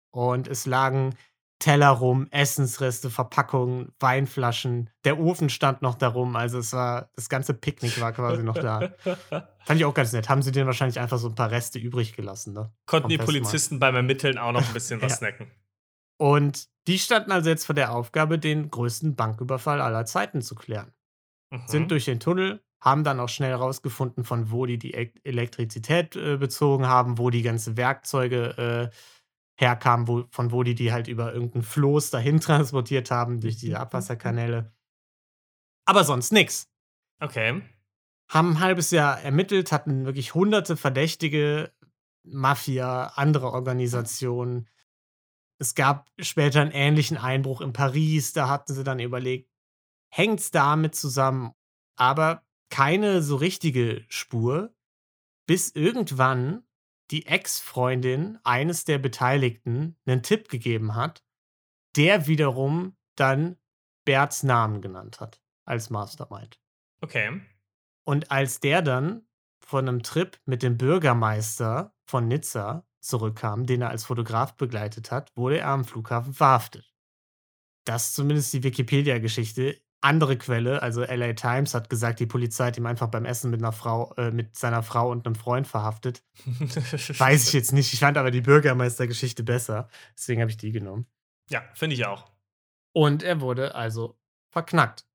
[0.09, 1.15] Und es lagen
[1.63, 4.89] Teller rum, Essensreste, Verpackungen, Weinflaschen.
[5.05, 6.35] Der Ofen stand noch darum.
[6.35, 8.91] Also es war, das ganze Picknick war quasi noch da.
[9.63, 10.27] Fand ich auch ganz nett.
[10.27, 12.51] Haben sie denen wahrscheinlich einfach so ein paar Reste übrig gelassen.
[12.51, 12.73] Ne?
[12.85, 15.17] Konnten die Polizisten beim Ermitteln auch noch ein bisschen was ja.
[15.19, 15.51] snacken.
[16.17, 20.91] Und die standen also jetzt vor der Aufgabe, den größten Banküberfall aller Zeiten zu klären.
[21.49, 21.61] Mhm.
[21.67, 26.35] Sind durch den Tunnel, haben dann auch schnell rausgefunden, von wo die die Elektrizität äh,
[26.35, 28.95] bezogen haben, wo die ganzen Werkzeuge äh,
[29.63, 33.79] herkamen, wo, von wo die die halt über irgendeinen Floß dahin transportiert haben, durch diese
[33.79, 34.71] Abwasserkanäle.
[35.85, 36.69] Aber sonst nichts.
[37.19, 37.61] Okay.
[38.29, 41.71] Haben ein halbes Jahr ermittelt, hatten wirklich hunderte Verdächtige,
[42.23, 44.67] Mafia, andere Organisationen.
[45.59, 49.49] Es gab später einen ähnlichen Einbruch in Paris, da hatten sie dann überlegt,
[50.09, 51.53] hängt es damit zusammen?
[51.95, 54.73] Aber keine so richtige Spur,
[55.45, 56.63] bis irgendwann
[57.11, 61.23] die Ex-Freundin eines der Beteiligten einen Tipp gegeben hat,
[61.95, 63.57] der wiederum dann
[64.05, 66.59] Berts Namen genannt hat als Mastermind.
[67.01, 67.41] Okay.
[68.05, 69.27] Und als der dann
[69.63, 75.35] von einem Trip mit dem Bürgermeister von Nizza zurückkam, den er als Fotograf begleitet hat,
[75.35, 76.93] wurde er am Flughafen verhaftet.
[77.85, 82.77] Das ist zumindest die Wikipedia-Geschichte andere Quelle, also LA Times, hat gesagt, die Polizei hat
[82.77, 86.23] ihm einfach beim Essen mit einer Frau, äh, mit seiner Frau und einem Freund verhaftet.
[87.17, 87.93] Weiß ich jetzt nicht.
[87.93, 89.87] Ich fand aber die Bürgermeistergeschichte besser.
[90.17, 91.07] Deswegen habe ich die genommen.
[91.49, 92.25] Ja, finde ich auch.
[92.93, 94.17] Und er wurde also
[94.51, 95.05] verknackt.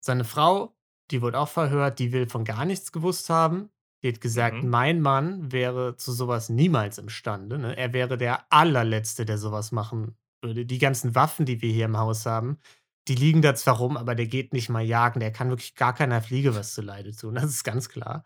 [0.00, 0.76] Seine Frau,
[1.10, 3.70] die wurde auch verhört, die will von gar nichts gewusst haben.
[4.02, 4.70] Die hat gesagt, mhm.
[4.70, 7.58] mein Mann wäre zu sowas niemals imstande.
[7.58, 7.76] Ne?
[7.76, 10.66] Er wäre der allerletzte, der sowas machen würde.
[10.66, 12.58] Die ganzen Waffen, die wir hier im Haus haben,
[13.08, 15.20] die liegen da zwar rum, aber der geht nicht mal jagen.
[15.20, 17.34] Der kann wirklich gar keiner Fliege was zu Leide tun.
[17.40, 18.24] Das ist ganz klar.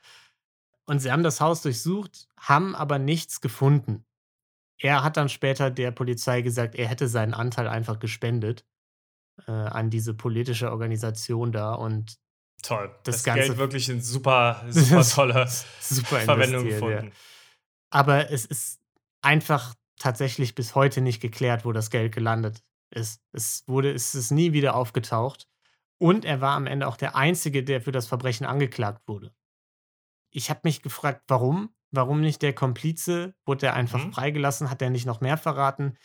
[0.85, 4.05] Und sie haben das Haus durchsucht, haben aber nichts gefunden.
[4.79, 8.65] Er hat dann später der Polizei gesagt, er hätte seinen Anteil einfach gespendet
[9.47, 12.19] äh, an diese politische Organisation da und
[12.63, 12.91] Toll.
[13.05, 15.49] Das, das Ganze Geld wirklich in super, super tolle
[15.81, 17.07] super Verwendung gefunden.
[17.07, 17.13] Ja.
[17.91, 18.81] Aber es ist
[19.23, 23.23] einfach tatsächlich bis heute nicht geklärt, wo das Geld gelandet ist.
[23.33, 25.49] Es wurde, es ist nie wieder aufgetaucht.
[25.99, 29.35] Und er war am Ende auch der Einzige, der für das Verbrechen angeklagt wurde.
[30.31, 31.75] Ich habe mich gefragt, warum?
[31.91, 33.35] Warum nicht der Komplize?
[33.45, 34.13] Wurde er einfach mhm.
[34.13, 34.71] freigelassen?
[34.71, 35.97] Hat er nicht noch mehr verraten?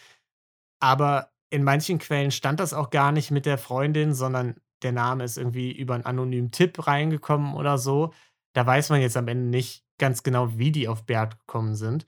[0.79, 5.23] Aber in manchen Quellen stand das auch gar nicht mit der Freundin, sondern der Name
[5.23, 8.13] ist irgendwie über einen anonymen Tipp reingekommen oder so.
[8.53, 12.07] Da weiß man jetzt am Ende nicht ganz genau, wie die auf Bert gekommen sind.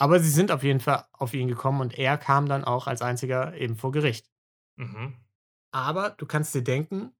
[0.00, 3.02] Aber sie sind auf jeden Fall auf ihn gekommen und er kam dann auch als
[3.02, 4.30] einziger eben vor Gericht.
[4.76, 5.14] Mhm.
[5.72, 7.12] Aber du kannst dir denken,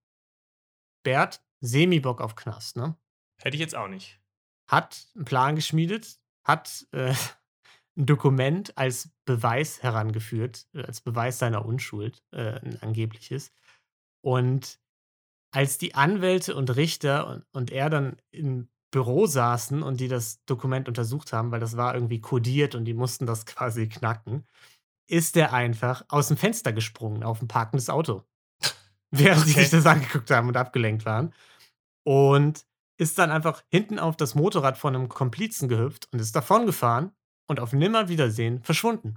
[1.02, 2.96] Bert, Semi-Bock auf Knast, ne?
[3.36, 4.18] Hätte ich jetzt auch nicht.
[4.66, 7.12] Hat einen Plan geschmiedet, hat äh,
[7.98, 13.52] ein Dokument als Beweis herangeführt, äh, als Beweis seiner Unschuld, äh, ein angebliches.
[14.22, 14.80] Und
[15.50, 20.44] als die Anwälte und Richter und, und er dann im Büro saßen und die das
[20.46, 24.46] Dokument untersucht haben, weil das war irgendwie kodiert und die mussten das quasi knacken,
[25.08, 28.24] ist der einfach aus dem Fenster gesprungen auf ein parkendes Auto.
[29.10, 29.60] Während sie Okay.
[29.60, 31.34] sich das angeguckt haben und abgelenkt waren.
[32.04, 32.64] Und
[32.98, 37.12] ist dann einfach hinten auf das Motorrad von einem Komplizen gehüpft und ist davon gefahren
[37.48, 39.16] und auf Nimmerwiedersehen verschwunden.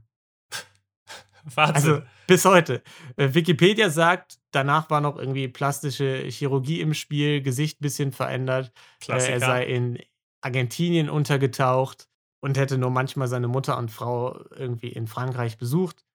[1.56, 1.75] Wahnsinn.
[1.75, 2.82] Also bis heute.
[3.17, 8.67] Äh, Wikipedia sagt, danach war noch irgendwie plastische Chirurgie im Spiel, Gesicht bisschen verändert.
[8.67, 9.34] Äh, Klassiker.
[9.34, 9.99] er sei in
[10.41, 12.08] Argentinien untergetaucht
[12.39, 16.06] und hätte nur manchmal seine Mutter und Frau irgendwie in Frankreich besucht.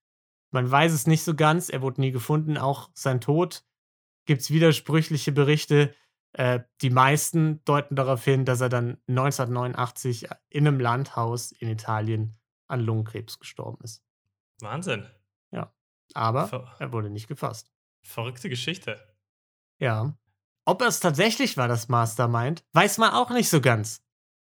[0.51, 2.57] Man weiß es nicht so ganz, er wurde nie gefunden.
[2.57, 3.65] Auch sein Tod
[4.25, 5.95] gibt es widersprüchliche Berichte.
[6.33, 12.37] Äh, die meisten deuten darauf hin, dass er dann 1989 in einem Landhaus in Italien
[12.67, 14.03] an Lungenkrebs gestorben ist.
[14.61, 15.07] Wahnsinn.
[16.15, 17.71] Aber Ver er wurde nicht gefasst.
[18.03, 18.99] verrückte Geschichte.
[19.79, 20.17] Ja.
[20.65, 24.03] Ob es tatsächlich war, das Mastermind, weiß man auch nicht so ganz.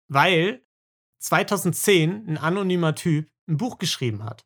[0.08, 0.63] Weil
[1.20, 4.46] 2010 ein anonymer Typ ein Buch geschrieben hat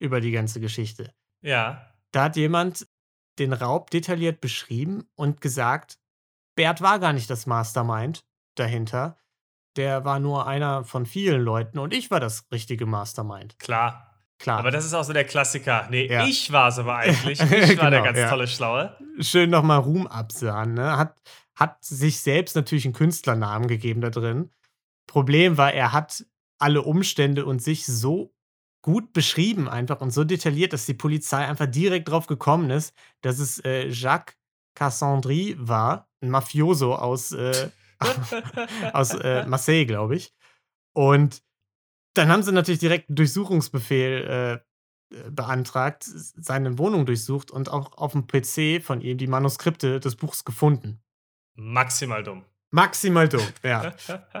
[0.00, 1.14] über die ganze Geschichte.
[1.42, 1.94] Ja.
[2.12, 2.88] Da hat jemand
[3.38, 5.98] den Raub detailliert beschrieben und gesagt,
[6.56, 8.24] Bert war gar nicht das Mastermind
[8.56, 9.16] dahinter.
[9.76, 13.58] Der war nur einer von vielen Leuten und ich war das richtige Mastermind.
[13.58, 14.09] Klar.
[14.40, 14.58] Klar.
[14.58, 15.86] Aber das ist auch so der Klassiker.
[15.90, 16.24] Nee, Ja.
[16.26, 17.38] ich war es aber eigentlich.
[17.40, 18.28] Ich war der Genau, ganz ja.
[18.28, 18.96] tolle Schlaue.
[19.20, 20.74] schön nochmal Ruhm absahen.
[20.74, 20.96] Ne?
[20.96, 21.20] Hat,
[21.54, 24.50] hat sich selbst natürlich einen Künstlernamen gegeben da drin.
[25.06, 26.24] Problem war, er hat
[26.58, 28.32] alle Umstände und sich so
[28.82, 33.38] gut beschrieben einfach und so detailliert, dass die Polizei einfach direkt drauf gekommen ist, dass
[33.38, 34.36] es äh, Jacques
[34.74, 37.68] Cassandri war, ein Mafioso aus, äh,
[38.94, 40.32] aus äh, Marseille, glaube ich.
[40.94, 41.42] Und
[42.14, 44.70] dann haben sie natürlich direkt einen Durchsuchungsbefehl äh,
[45.12, 50.16] äh, beantragt, seine Wohnung durchsucht und auch auf dem PC von ihm die Manuskripte des
[50.16, 51.02] Buchs gefunden.
[51.56, 52.44] Maximal dumm.
[52.72, 53.92] Maximal dumm, ja.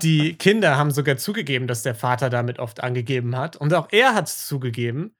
[0.02, 3.56] Die Kinder haben sogar zugegeben, dass der Vater damit oft angegeben hat.
[3.56, 5.16] Und auch er hat es zugegeben,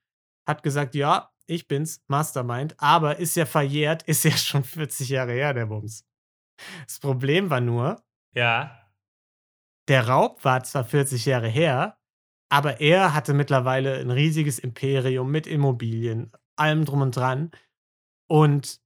[0.46, 5.32] hat gesagt, ja, ich bin's, Mastermind, aber ist ja verjährt, ist ja schon 40 Jahre
[5.32, 6.04] her, der Bums.
[6.86, 8.00] Das Problem war nur,
[8.34, 8.78] ja.
[9.88, 11.99] der Raub war zwar 40 Jahre her,
[12.50, 17.50] aber er hatte mittlerweile ein riesiges Imperium mit Immobilien, allem drum und dran.
[18.28, 18.80] Und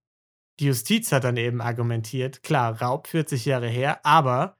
[0.60, 4.58] die Justiz hat dann eben argumentiert, klar, Raub 40 Jahre her, aber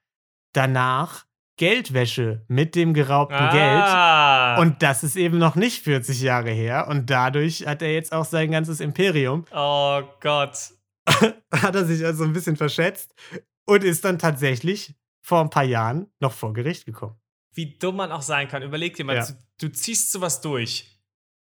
[0.53, 4.57] danach Geldwäsche mit dem geraubten Ah.
[4.57, 4.67] Geld.
[4.67, 6.89] Und das ist eben noch nicht 40 Jahre her.
[6.89, 9.45] Und dadurch hat er jetzt auch sein ganzes Imperium.
[9.53, 10.71] Oh Gott.
[11.53, 13.15] Hat er sich also ein bisschen verschätzt
[13.67, 17.21] und ist dann tatsächlich vor ein paar Jahren noch vor Gericht gekommen.
[17.55, 18.63] Wie dumm man auch sein kann.
[18.63, 19.27] Überleg dir mal, Ja.
[19.27, 20.91] du, du ziehst sowas durch.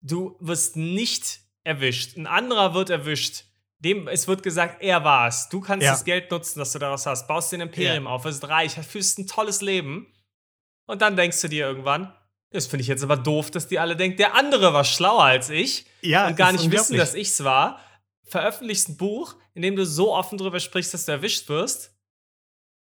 [0.02, 2.18] Du wirst nicht erwischt.
[2.18, 3.46] Ein anderer wird erwischt.
[3.80, 5.48] Dem, es wird gesagt, er war es.
[5.50, 5.92] Du kannst Ja.
[5.92, 7.28] das Geld nutzen, das du daraus hast.
[7.28, 10.12] Baust dir ein Imperium auf, wirst reich, führst ein tolles Leben.
[10.86, 12.14] Und dann denkst du dir irgendwann,
[12.52, 15.50] das finde ich jetzt aber doof, dass die alle denken, der andere war schlauer als
[15.52, 17.80] ich Ja, und gar nicht wissen, dass ich's war.
[18.24, 21.94] Veröffentlichst ein Buch, in dem du so offen drüber sprichst, dass du erwischt wirst.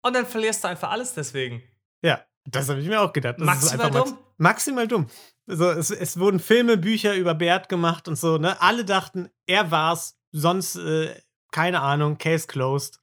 [0.02, 1.62] Und dann verlierst du einfach alles deswegen.
[2.02, 3.36] Ja, das habe ich mir auch gedacht.
[3.38, 4.18] Das ist Maximal dumm.
[4.38, 5.06] Maximal dumm.
[5.48, 8.60] Also es, es wurden Filme, Bücher über Bert gemacht und so, ne?
[8.60, 11.14] Alle dachten, er war's, sonst äh,
[11.52, 13.00] keine Ahnung, Case closed.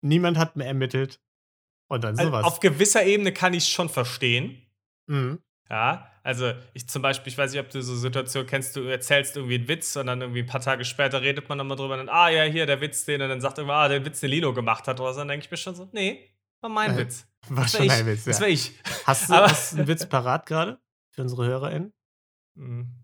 [0.00, 1.20] Niemand hat mehr ermittelt.
[1.88, 2.44] Und dann Also sowas.
[2.44, 4.62] auf gewisser Ebene kann ich es schon verstehen.
[5.06, 5.38] mhm.
[5.70, 9.36] Ja, also ich zum Beispiel, ich weiß nicht, ob du so Situationen kennst, du erzählst
[9.36, 12.00] irgendwie einen Witz und dann irgendwie ein paar Tage später redet man nochmal drüber und
[12.00, 14.28] dann, ah ja, hier der Witz, den und dann sagt irgendwer, ah, der Witz, den
[14.30, 15.20] Lino gemacht hat oder so.
[15.20, 16.28] Dann denke ich mir schon so, nee,
[16.62, 17.26] war mein Witz.
[17.48, 18.06] War Das schon wär ein ich.
[18.06, 18.42] Witz, Das ja.
[18.42, 18.72] war ich.
[19.04, 21.92] Hast du, Aber- hast einen Witz parat gerade für unsere HörerInnen?
[22.54, 22.94] Mhm.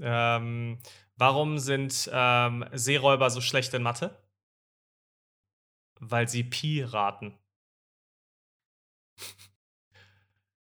[0.00, 0.78] Ähm,
[1.16, 4.16] warum sind ähm, Seeräuber so schlecht in Mathe?
[5.98, 7.36] Weil sie Pi raten.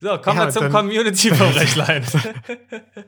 [0.01, 2.05] So, kommen Ja, wir zum Community-Verbrechlein.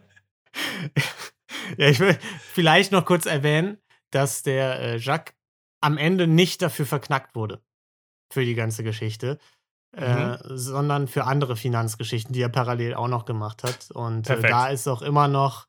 [1.76, 2.18] ja, ich will
[2.52, 3.78] vielleicht noch kurz erwähnen,
[4.10, 5.34] dass der äh, Jacques
[5.82, 7.62] am Ende nicht dafür verknackt wurde.
[8.30, 9.38] Für die ganze Geschichte.
[9.92, 13.90] Äh, sondern für andere Finanzgeschichten, die er parallel auch noch gemacht hat.
[13.92, 15.68] Und äh, da ist auch immer noch,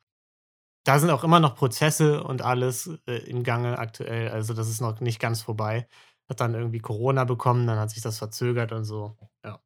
[0.84, 4.30] da sind auch immer noch Prozesse und alles äh, im Gange aktuell.
[4.30, 5.88] Also das ist noch nicht ganz vorbei.
[6.28, 9.18] Hat dann irgendwie Corona bekommen, dann hat sich das verzögert und so.
[9.46, 9.62] Ja.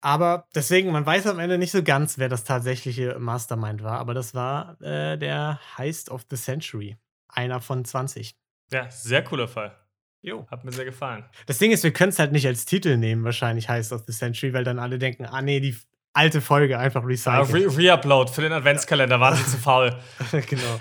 [0.00, 4.14] Aber deswegen, man weiß am Ende nicht so ganz, wer das tatsächliche Mastermind war, aber
[4.14, 6.96] das war äh, der Heist of the Century.
[7.28, 8.36] Einer von 20.
[8.70, 9.76] Ja, sehr cooler Fall.
[10.22, 10.46] Jo.
[10.50, 11.24] Hat mir sehr gefallen.
[11.46, 14.12] Das Ding ist, wir können es halt nicht als Titel nehmen, wahrscheinlich Heist of the
[14.12, 15.76] Century, weil dann alle denken, ah nee, die
[16.12, 17.68] alte Folge einfach recyceln.
[17.68, 19.96] Re- Reupload für den Adventskalender, waren sie zu faul.
[20.48, 20.80] genau.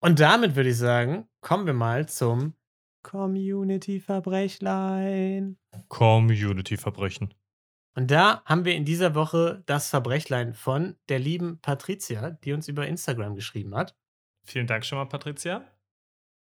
[0.00, 2.54] Und damit würde ich sagen, kommen wir mal zum
[3.02, 5.56] Community-Verbrechlein.
[5.88, 7.34] Community-Verbrechen.
[7.96, 12.68] Und da haben wir in dieser Woche das Verbrechlein von der lieben Patricia, die uns
[12.68, 13.96] über Instagram geschrieben hat.
[14.46, 15.64] Vielen Dank schon mal, Patricia.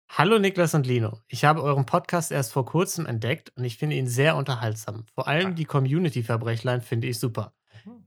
[0.10, 1.20] Hallo Niklas und Lino.
[1.28, 5.06] Ich habe euren Podcast erst vor kurzem entdeckt und ich finde ihn sehr unterhaltsam.
[5.14, 7.54] Vor allem die Community-Verbrechlein finde ich super.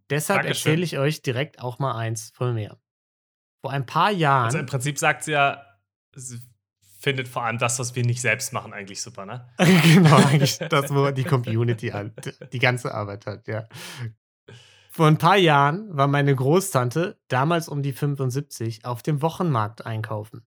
[0.09, 0.73] Deshalb Dankeschön.
[0.73, 2.79] erzähle ich euch direkt auch mal eins von mir.
[3.61, 4.47] Vor ein paar Jahren.
[4.47, 5.63] Also im Prinzip sagt sie ja,
[6.15, 6.41] sie
[6.99, 9.49] findet vor allem das, was wir nicht selbst machen, eigentlich super, ne?
[9.59, 13.69] genau, eigentlich das, wo die Community halt die ganze Arbeit hat, ja.
[14.91, 20.45] Vor ein paar Jahren war meine Großtante, damals um die 75, auf dem Wochenmarkt einkaufen.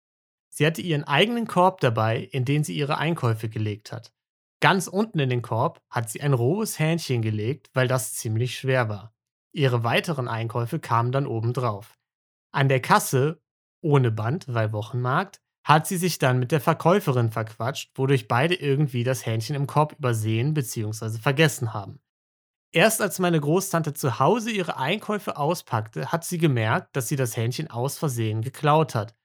[0.57, 4.15] Sie hatte ihren eigenen Korb dabei, in den sie ihre Einkäufe gelegt hat.
[4.61, 8.89] Ganz unten in den Korb hat sie ein rohes Hähnchen gelegt, weil das ziemlich schwer
[8.89, 9.13] war.
[9.53, 11.99] Ihre weiteren Einkäufe kamen dann obendrauf.
[12.53, 13.43] An der Kasse,
[13.83, 19.05] ohne Band, weil Wochenmarkt, hat sie sich dann mit der Verkäuferin verquatscht, wodurch beide irgendwie
[19.05, 21.19] das Hähnchen im Korb übersehen bzw.
[21.19, 22.01] vergessen haben.
[22.73, 27.37] Erst als meine Großtante zu Hause ihre Einkäufe auspackte, hat sie gemerkt, dass sie das
[27.37, 29.16] Hähnchen aus Versehen geklaut hat.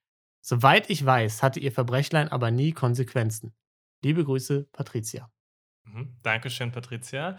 [0.41, 3.53] Soweit ich weiß, hatte ihr Verbrechlein aber nie Konsequenzen.
[4.03, 5.29] Liebe Grüße, Patricia.
[5.83, 6.15] Mhm.
[6.23, 7.37] Dankeschön, Patricia.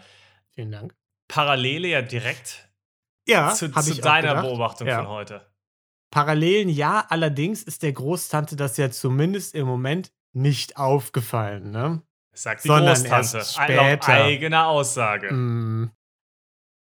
[0.55, 0.95] Vielen Dank.
[1.27, 2.69] Parallele ja direkt
[3.27, 4.41] Ja, zu, zu deiner.
[4.41, 4.97] Beobachtung Ja.
[4.99, 5.45] von heute.
[6.11, 12.01] Parallelen ja, allerdings ist der Großtante das ja zumindest im Moment nicht aufgefallen, ne?
[12.33, 13.37] Sagt die Sondern Großtante.
[13.37, 14.07] erst später.
[14.13, 15.33] eigener Aussage.
[15.33, 15.91] Mm.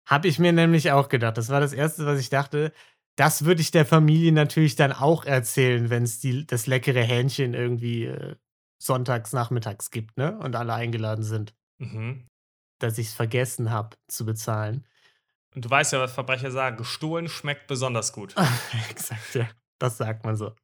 [0.06, 1.36] Hab ich mir nämlich auch gedacht.
[1.36, 2.72] Das war das Erste, was ich dachte.
[3.16, 8.04] Das würde ich der Familie natürlich dann auch erzählen, wenn es das leckere Hähnchen irgendwie
[8.04, 8.36] äh,
[8.82, 10.38] sonntags nachmittags gibt, ne?
[10.38, 12.26] Und alle eingeladen sind, Mhm.
[12.78, 14.86] dass ich es vergessen habe zu bezahlen.
[15.54, 16.76] Und du weißt ja, was Verbrecher sagen.
[16.76, 18.34] Gestohlen schmeckt besonders gut.
[18.90, 19.48] Exakt, ja.
[19.78, 20.54] Das sagt man so.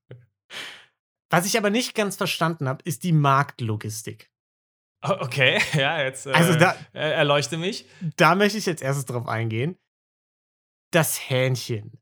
[1.30, 4.30] Was ich aber nicht ganz verstanden habe, ist die Marktlogistik.
[5.02, 7.86] O- Okay, ja, jetzt äh, Also da, erleuchte mich.
[8.16, 9.78] da möchte ich jetzt erstes drauf eingehen.
[10.90, 11.98] Das Hähnchen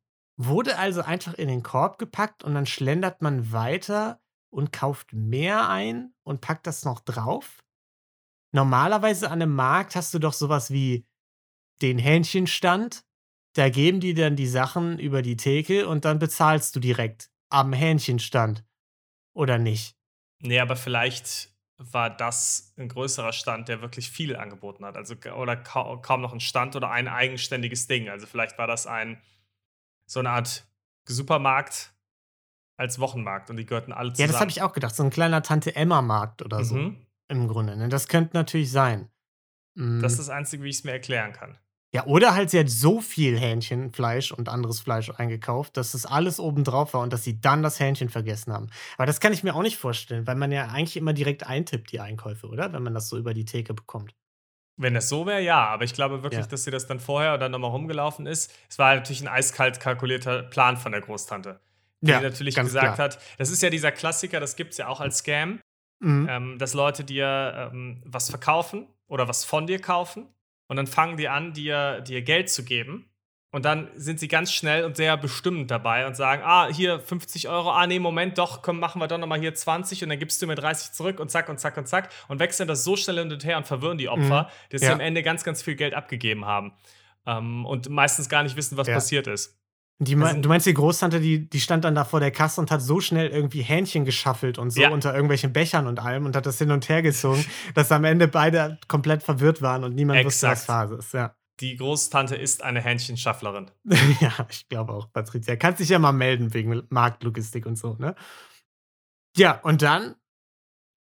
[0.47, 5.69] wurde also einfach in den Korb gepackt und dann schlendert man weiter und kauft mehr
[5.69, 7.63] ein und packt das noch drauf.
[8.53, 11.07] Normalerweise an einem Markt hast du doch sowas wie
[11.83, 13.05] den Hähnchenstand.
[13.55, 17.73] Da geben die dann die Sachen über die Theke und dann bezahlst du direkt am
[17.73, 18.65] Hähnchenstand.
[19.35, 19.97] Oder nicht?
[20.41, 24.97] Nee, aber vielleicht war das ein größerer Stand, der wirklich viel angeboten hat.
[24.97, 28.09] Also, oder ka kaum noch ein Stand oder ein eigenständiges Ding.
[28.09, 29.21] Also, vielleicht war das ein,
[30.11, 30.67] so eine Art
[31.09, 31.95] Supermarkt
[32.77, 34.33] als Wochenmarkt und die gehörten alle Ja, zusammen.
[34.33, 34.95] das habe ich auch gedacht.
[34.97, 36.75] So ein kleiner Tante-Emma-Markt oder so.
[36.75, 36.97] Mhm.
[37.29, 37.77] Im Grunde.
[37.77, 37.89] Ne?
[37.89, 39.09] Das könnte natürlich sein.
[39.77, 40.01] Mm.
[40.01, 41.57] Das ist das Einzige, wie ich es mir erklären kann.
[41.95, 46.41] Ja, oder halt, sie hat so viel Hähnchenfleisch und anderes Fleisch eingekauft, dass das alles
[46.41, 48.69] obendrauf war und dass sie dann das Hähnchen vergessen haben.
[48.97, 51.93] Aber das kann ich mir auch nicht vorstellen, weil man ja eigentlich immer direkt eintippt,
[51.93, 52.73] die Einkäufe, oder?
[52.73, 54.15] Wenn man das so über die Theke bekommt.
[54.81, 55.67] Wenn das so wäre, ja.
[55.67, 56.47] Aber ich glaube wirklich, Ja.
[56.47, 58.53] dass sie das dann vorher oder nochmal rumgelaufen ist.
[58.69, 61.61] Es war natürlich ein eiskalt kalkulierter Plan von der Großtante.
[62.01, 63.09] Die natürlich ganz gesagt klar.
[63.11, 65.61] hat, das ist ja dieser Klassiker, das gibt es ja auch als Scam.
[66.03, 66.27] Mhm.
[66.31, 70.27] ähm, dass Leute dir ähm, was verkaufen oder was von dir kaufen
[70.67, 73.10] und dann fangen die an, dir, dir Geld zu geben.
[73.53, 77.49] Und dann sind sie ganz schnell und sehr bestimmend dabei und sagen, ah, hier 50
[77.49, 80.41] Euro, ah, nee, Moment, doch, komm, machen wir doch nochmal hier 20 und dann gibst
[80.41, 83.19] du mir 30 zurück und zack und zack und zack und wechseln das so schnell
[83.19, 84.93] hin und her und verwirren die Opfer, dass sie Ja.
[84.93, 86.73] am Ende ganz, ganz viel Geld abgegeben haben.
[87.27, 88.95] Ähm, und meistens gar nicht wissen, was Ja.
[88.95, 89.57] passiert ist.
[89.99, 92.71] Die, also- du meinst, die Großtante, die, die stand dann da vor der Kasse und
[92.71, 94.91] hat so schnell irgendwie Hähnchen geschaffelt und so Ja.
[94.91, 98.29] unter irgendwelchen Bechern und allem und hat das hin und her gezogen, dass am Ende
[98.29, 100.67] beide komplett verwirrt waren und niemand wusste, was Exakt.
[100.67, 101.13] Phase ist.
[101.15, 101.35] Ja.
[101.61, 103.71] Die Großtante ist eine Hähnchenschafflerin.
[104.21, 105.57] ja, ich glaube auch, Patricia.
[105.57, 108.15] Kannst dich ja mal melden wegen Marktlogistik und so, ne?
[109.37, 110.17] Ja, und dann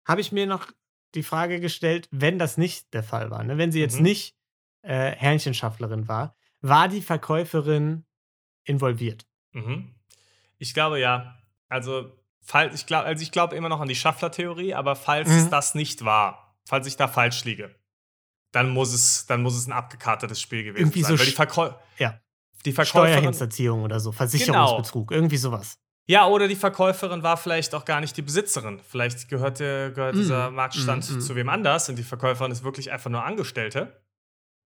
[0.06, 0.70] habe ich mir noch
[1.14, 3.58] die Frage gestellt, wenn das nicht der Fall war, ne?
[3.58, 4.02] wenn sie jetzt Mhm.
[4.02, 4.36] nicht
[4.82, 8.06] äh, Hähnchenschafflerin war, war die Verkäuferin
[8.64, 9.26] involviert?
[9.52, 9.94] Mhm.
[10.58, 11.36] Ich glaube ja.
[11.68, 15.50] Also, falls, ich glaube also ich glaube immer noch an die Schaffler-Theorie, aber falls Mhm.
[15.50, 17.74] das nicht war, falls ich da falsch liege,
[18.52, 21.16] dann muss es, dann muss es ein abgekartetes Spiel gewesen Irgendwie sein.
[21.16, 22.20] so weil die, Verkäu ja.
[22.64, 23.12] die Verkäuferin.
[23.12, 25.78] Steuerhinterziehung oder so, Versicherungsbetrug, irgendwie sowas.
[26.06, 28.80] Ja, oder die Verkäuferin war vielleicht auch gar nicht die Besitzerin.
[28.88, 31.20] Vielleicht gehörte, gehört Mm, dieser Marktstand mm, mm.
[31.20, 34.02] zu wem anders und die Verkäuferin ist wirklich einfach nur Angestellte.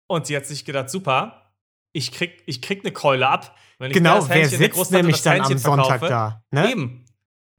[0.06, 1.52] Und sie hat sich gedacht, super,
[1.92, 3.56] ich krieg, ich krieg eine Keule ab.
[3.78, 6.42] Wenn ich genau, wer Hähnchen, sitzt nämlich dann am Sonntag verkaufe, da?
[6.52, 6.70] Ne?
[6.70, 7.04] Eben.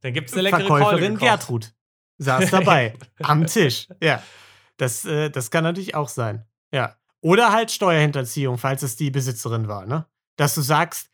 [0.02, 1.74] Dann gibt es eine leckere Verkäuferin Keule Gertrud
[2.18, 2.94] saß dabei
[3.24, 3.88] am Tisch.
[4.02, 4.22] Ja,
[4.78, 6.46] das, äh, das kann natürlich auch sein.
[6.72, 6.96] Ja.
[7.22, 10.06] Oder halt Steuerhinterziehung, falls es die Besitzerin war, ne?
[10.38, 11.10] Dass du sagst,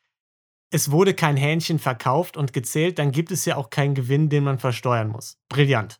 [0.71, 4.43] es wurde kein Hähnchen verkauft und gezählt, dann gibt es ja auch keinen Gewinn, den
[4.43, 5.37] man versteuern muss.
[5.49, 5.99] Brillant.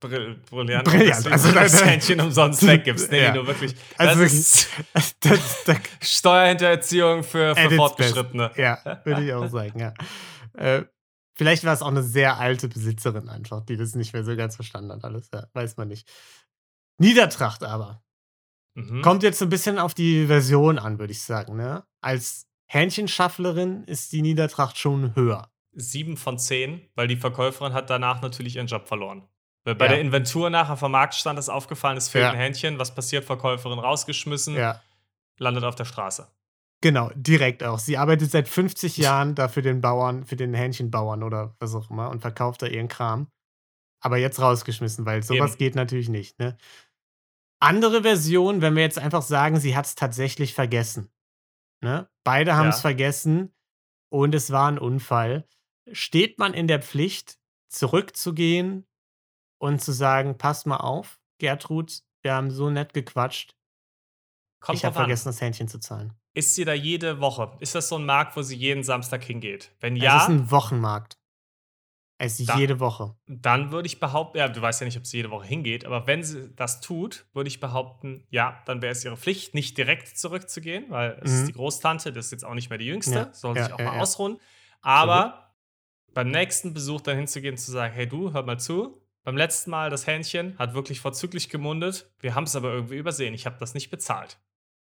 [0.00, 0.84] Brill, brillant.
[0.84, 1.26] Brillant.
[1.30, 3.10] Also das Hähnchen umsonst weggibst.
[3.10, 3.34] Nee, ja.
[3.34, 3.74] nur wirklich.
[3.96, 4.68] Also das ist
[5.20, 8.50] das, das, Steuerhintererziehung für, für Fortgeschrittene.
[8.56, 9.94] Ja, würde ich auch sagen, ja.
[10.54, 10.84] Äh,
[11.34, 14.56] vielleicht war es auch eine sehr alte Besitzerin einfach, die das nicht mehr so ganz
[14.56, 16.08] verstanden hat, alles, ja, weiß man nicht.
[16.98, 18.02] Niedertracht aber.
[18.74, 19.02] Mhm.
[19.02, 21.56] Kommt jetzt ein bisschen auf die Version an, würde ich sagen.
[21.56, 21.84] Ne?
[22.00, 25.50] Als Hähnchenschafflerin ist die Niedertracht schon höher.
[25.72, 29.28] Sieben von zehn, weil die Verkäuferin hat danach natürlich ihren Job verloren.
[29.64, 29.92] Weil bei ja.
[29.92, 32.30] der Inventur nachher vom Marktstand ist aufgefallen, es fehlt ja.
[32.30, 32.78] ein Hähnchen.
[32.78, 33.24] Was passiert?
[33.24, 34.80] Verkäuferin rausgeschmissen, ja.
[35.38, 36.28] landet auf der Straße.
[36.80, 37.78] Genau, direkt auch.
[37.78, 41.90] Sie arbeitet seit 50 Jahren da für den Bauern, für den Hähnchenbauern oder was auch
[41.90, 43.28] immer und verkauft da ihren Kram.
[44.02, 45.58] Aber jetzt rausgeschmissen, weil sowas Eben.
[45.58, 46.38] geht natürlich nicht.
[46.38, 46.56] Ne?
[47.60, 51.10] Andere Version, wenn wir jetzt einfach sagen, sie hat es tatsächlich vergessen.
[51.80, 52.10] Ne?
[52.24, 52.82] Beide haben es ja.
[52.82, 53.54] vergessen
[54.10, 55.46] und es war ein Unfall.
[55.92, 57.38] Steht man in der Pflicht,
[57.68, 58.86] zurückzugehen
[59.58, 63.56] und zu sagen, pass mal auf, Gertrud, wir haben so nett gequatscht.
[64.60, 66.12] Kommt ich habe vergessen, das Hähnchen zu zahlen.
[66.34, 67.56] Ist sie da jede Woche?
[67.60, 69.72] Ist das so ein Markt, wo sie jeden Samstag hingeht?
[69.80, 70.18] Wenn ja.
[70.18, 71.18] Es ist ein Wochenmarkt.
[72.22, 73.16] Es ist jede Woche.
[73.26, 76.06] Dann würde ich behaupten, ja, du weißt ja nicht, ob sie jede Woche hingeht, aber
[76.06, 80.16] wenn sie das tut, würde ich behaupten, ja, dann wäre es ihre Pflicht, nicht direkt
[80.16, 81.38] zurückzugehen, weil es mhm.
[81.38, 83.32] ist die Großtante, das ist jetzt auch nicht mehr die Jüngste, ja.
[83.32, 84.38] soll ja, sich auch ja, mal ausruhen.
[84.82, 85.34] Aber
[86.06, 89.36] so beim nächsten Besuch dann hinzugehen und zu sagen, hey du, hör mal zu, beim
[89.36, 93.46] letzten Mal das Hähnchen hat wirklich vorzüglich gemundet, wir haben es aber irgendwie übersehen, ich
[93.46, 94.38] habe das nicht bezahlt.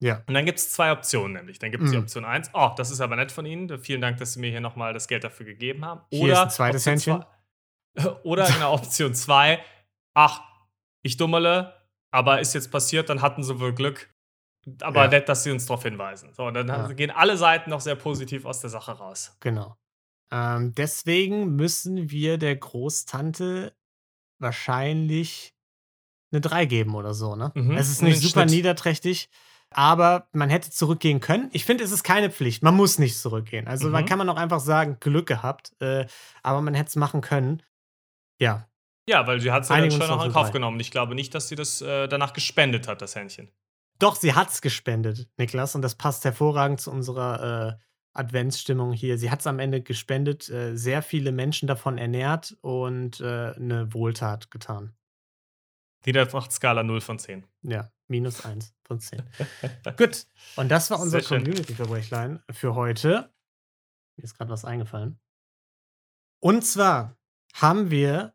[0.00, 0.22] Ja.
[0.26, 1.58] Und dann gibt es zwei Optionen, nämlich.
[1.58, 1.92] Dann gibt es mhm.
[1.92, 4.50] die Option 1, oh, das ist aber nett von Ihnen, vielen Dank, dass Sie mir
[4.50, 6.00] hier nochmal das Geld dafür gegeben haben.
[6.10, 7.24] Oder hier ist ein zweites Händchen.
[8.22, 9.60] Oder genau, Option 2,
[10.14, 10.40] ach,
[11.02, 11.74] ich dummele,
[12.10, 14.12] aber ist jetzt passiert, dann hatten sie wohl Glück.
[14.82, 15.08] Aber ja.
[15.08, 16.32] nett, dass sie uns darauf hinweisen.
[16.34, 16.92] So, und dann ja.
[16.92, 19.36] gehen alle Seiten noch sehr positiv aus der Sache raus.
[19.40, 19.76] Genau.
[20.30, 23.74] Ähm, deswegen müssen wir der Großtante
[24.38, 25.54] wahrscheinlich
[26.30, 27.50] eine 3 geben oder so, ne?
[27.54, 27.76] Mhm.
[27.76, 28.56] Es ist nicht super Schnitt.
[28.56, 29.30] niederträchtig
[29.70, 31.50] aber man hätte zurückgehen können.
[31.52, 32.62] Ich finde, es ist keine Pflicht.
[32.62, 33.66] Man muss nicht zurückgehen.
[33.66, 33.92] Also, mhm.
[33.92, 36.06] man kann man auch einfach sagen, Glück gehabt, äh,
[36.42, 37.62] aber man hätte es machen können.
[38.40, 38.68] Ja.
[39.08, 40.78] Ja, weil sie hat es ja dann schon noch in Kauf genommen.
[40.80, 43.50] Ich glaube nicht, dass sie das äh, danach gespendet hat, das Händchen.
[43.98, 49.18] Doch, sie hat es gespendet, Niklas, und das passt hervorragend zu unserer äh, Adventsstimmung hier.
[49.18, 53.92] Sie hat es am Ende gespendet, äh, sehr viele Menschen davon ernährt und äh, eine
[53.92, 54.94] Wohltat getan.
[56.06, 57.44] Niedertracht-Skala 0 von 10.
[57.62, 59.22] Ja, minus 1 von 10.
[59.96, 63.32] Gut, und das war unser Community-Verbrechlein für heute.
[64.16, 65.20] Mir ist gerade was eingefallen.
[66.40, 67.16] Und zwar
[67.54, 68.34] haben wir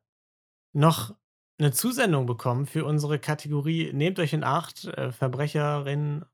[0.74, 1.16] noch
[1.60, 6.26] eine Zusendung bekommen für unsere Kategorie Nehmt euch in Acht, äh, Verbrecherinnen,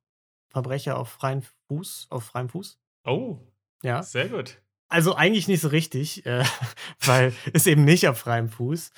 [0.49, 2.79] Verbrecher auf freiem Fuß, auf freiem Fuß.
[3.05, 3.39] Oh,
[3.83, 4.01] ja.
[4.01, 4.61] Sehr gut.
[4.87, 6.43] Also eigentlich nicht so richtig, äh,
[7.01, 8.91] weil es eben nicht auf freiem Fuß.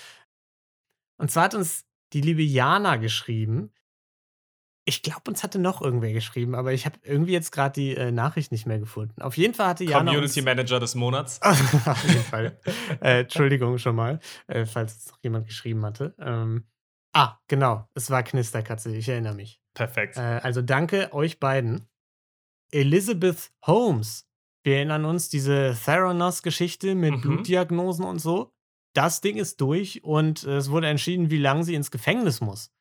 [1.18, 3.74] Und zwar hat uns die liebe Jana geschrieben.
[4.84, 8.12] Ich glaube, uns hatte noch irgendwer geschrieben, aber ich habe irgendwie jetzt gerade die äh,
[8.12, 9.22] Nachricht nicht mehr gefunden.
[9.22, 10.12] Auf jeden Fall hatte Jana.
[10.12, 11.40] Community Manager des Monats.
[11.42, 12.60] Auf jeden Fall.
[13.00, 16.16] äh, Entschuldigung schon mal, äh, falls es noch jemand geschrieben hatte.
[16.20, 16.66] Ähm,
[17.14, 17.88] ah, genau.
[17.94, 19.62] Es war Knisterkatze, ich erinnere mich.
[19.76, 20.18] Perfekt.
[20.18, 21.88] Äh, also danke euch beiden.
[22.72, 24.28] Elizabeth Holmes.
[24.64, 27.22] Wir erinnern uns diese Theranos-Geschichte mit mhm.
[27.22, 28.52] Blutdiagnosen und so
[28.94, 32.72] das Ding ist durch und es wurde entschieden, wie lange sie ins Gefängnis muss.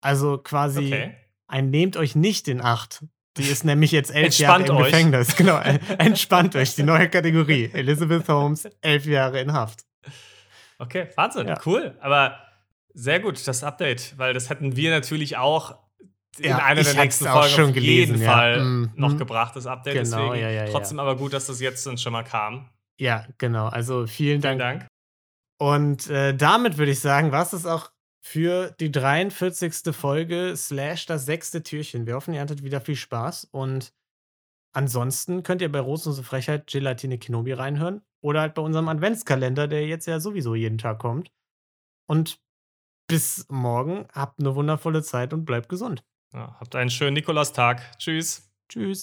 [0.00, 1.16] Also quasi okay.
[1.46, 3.04] Ein nehmt euch nicht in Acht.
[3.36, 4.92] Die ist nämlich jetzt elf Jahre im euch.
[4.92, 5.36] Gefängnis.
[5.36, 5.58] Genau,
[5.98, 6.76] entspannt euch.
[6.76, 7.70] Die neue Kategorie.
[7.72, 9.84] Elizabeth Holmes, elf Jahre in Haft.
[10.78, 11.58] Okay, Wahnsinn, ja.
[11.66, 11.96] cool.
[12.00, 12.38] Aber
[12.92, 15.78] sehr gut, das Update, weil das hätten wir natürlich auch
[16.38, 18.32] in ja, einer der nächsten Folgen schon auf gelesen, jeden ja.
[18.32, 18.90] Fall mhm.
[18.94, 20.04] noch gebracht, das Update.
[20.04, 22.68] Genau, Deswegen ja, trotzdem aber gut, dass das jetzt dann schon mal kam.
[22.98, 23.66] Ja, genau.
[23.66, 24.86] Also vielen, vielen Dank, Dank,
[25.58, 27.90] und äh, damit würde ich sagen, war es auch
[28.24, 29.94] für die 43.
[29.94, 32.06] Folge slash das sechste Türchen.
[32.06, 33.92] Wir hoffen, ihr hattet wieder viel Spaß und
[34.72, 39.86] ansonsten könnt ihr bei Rosenlose Frechheit Gelatine Kenobi reinhören oder halt bei unserem Adventskalender, der
[39.86, 41.30] jetzt ja sowieso jeden Tag kommt.
[42.06, 42.40] Und
[43.08, 46.02] bis morgen, habt eine wundervolle Zeit und bleibt gesund.
[46.32, 47.82] Ja, habt einen schönen Nikolaustag.
[47.98, 48.50] Tschüss.
[48.70, 49.02] Tschüss.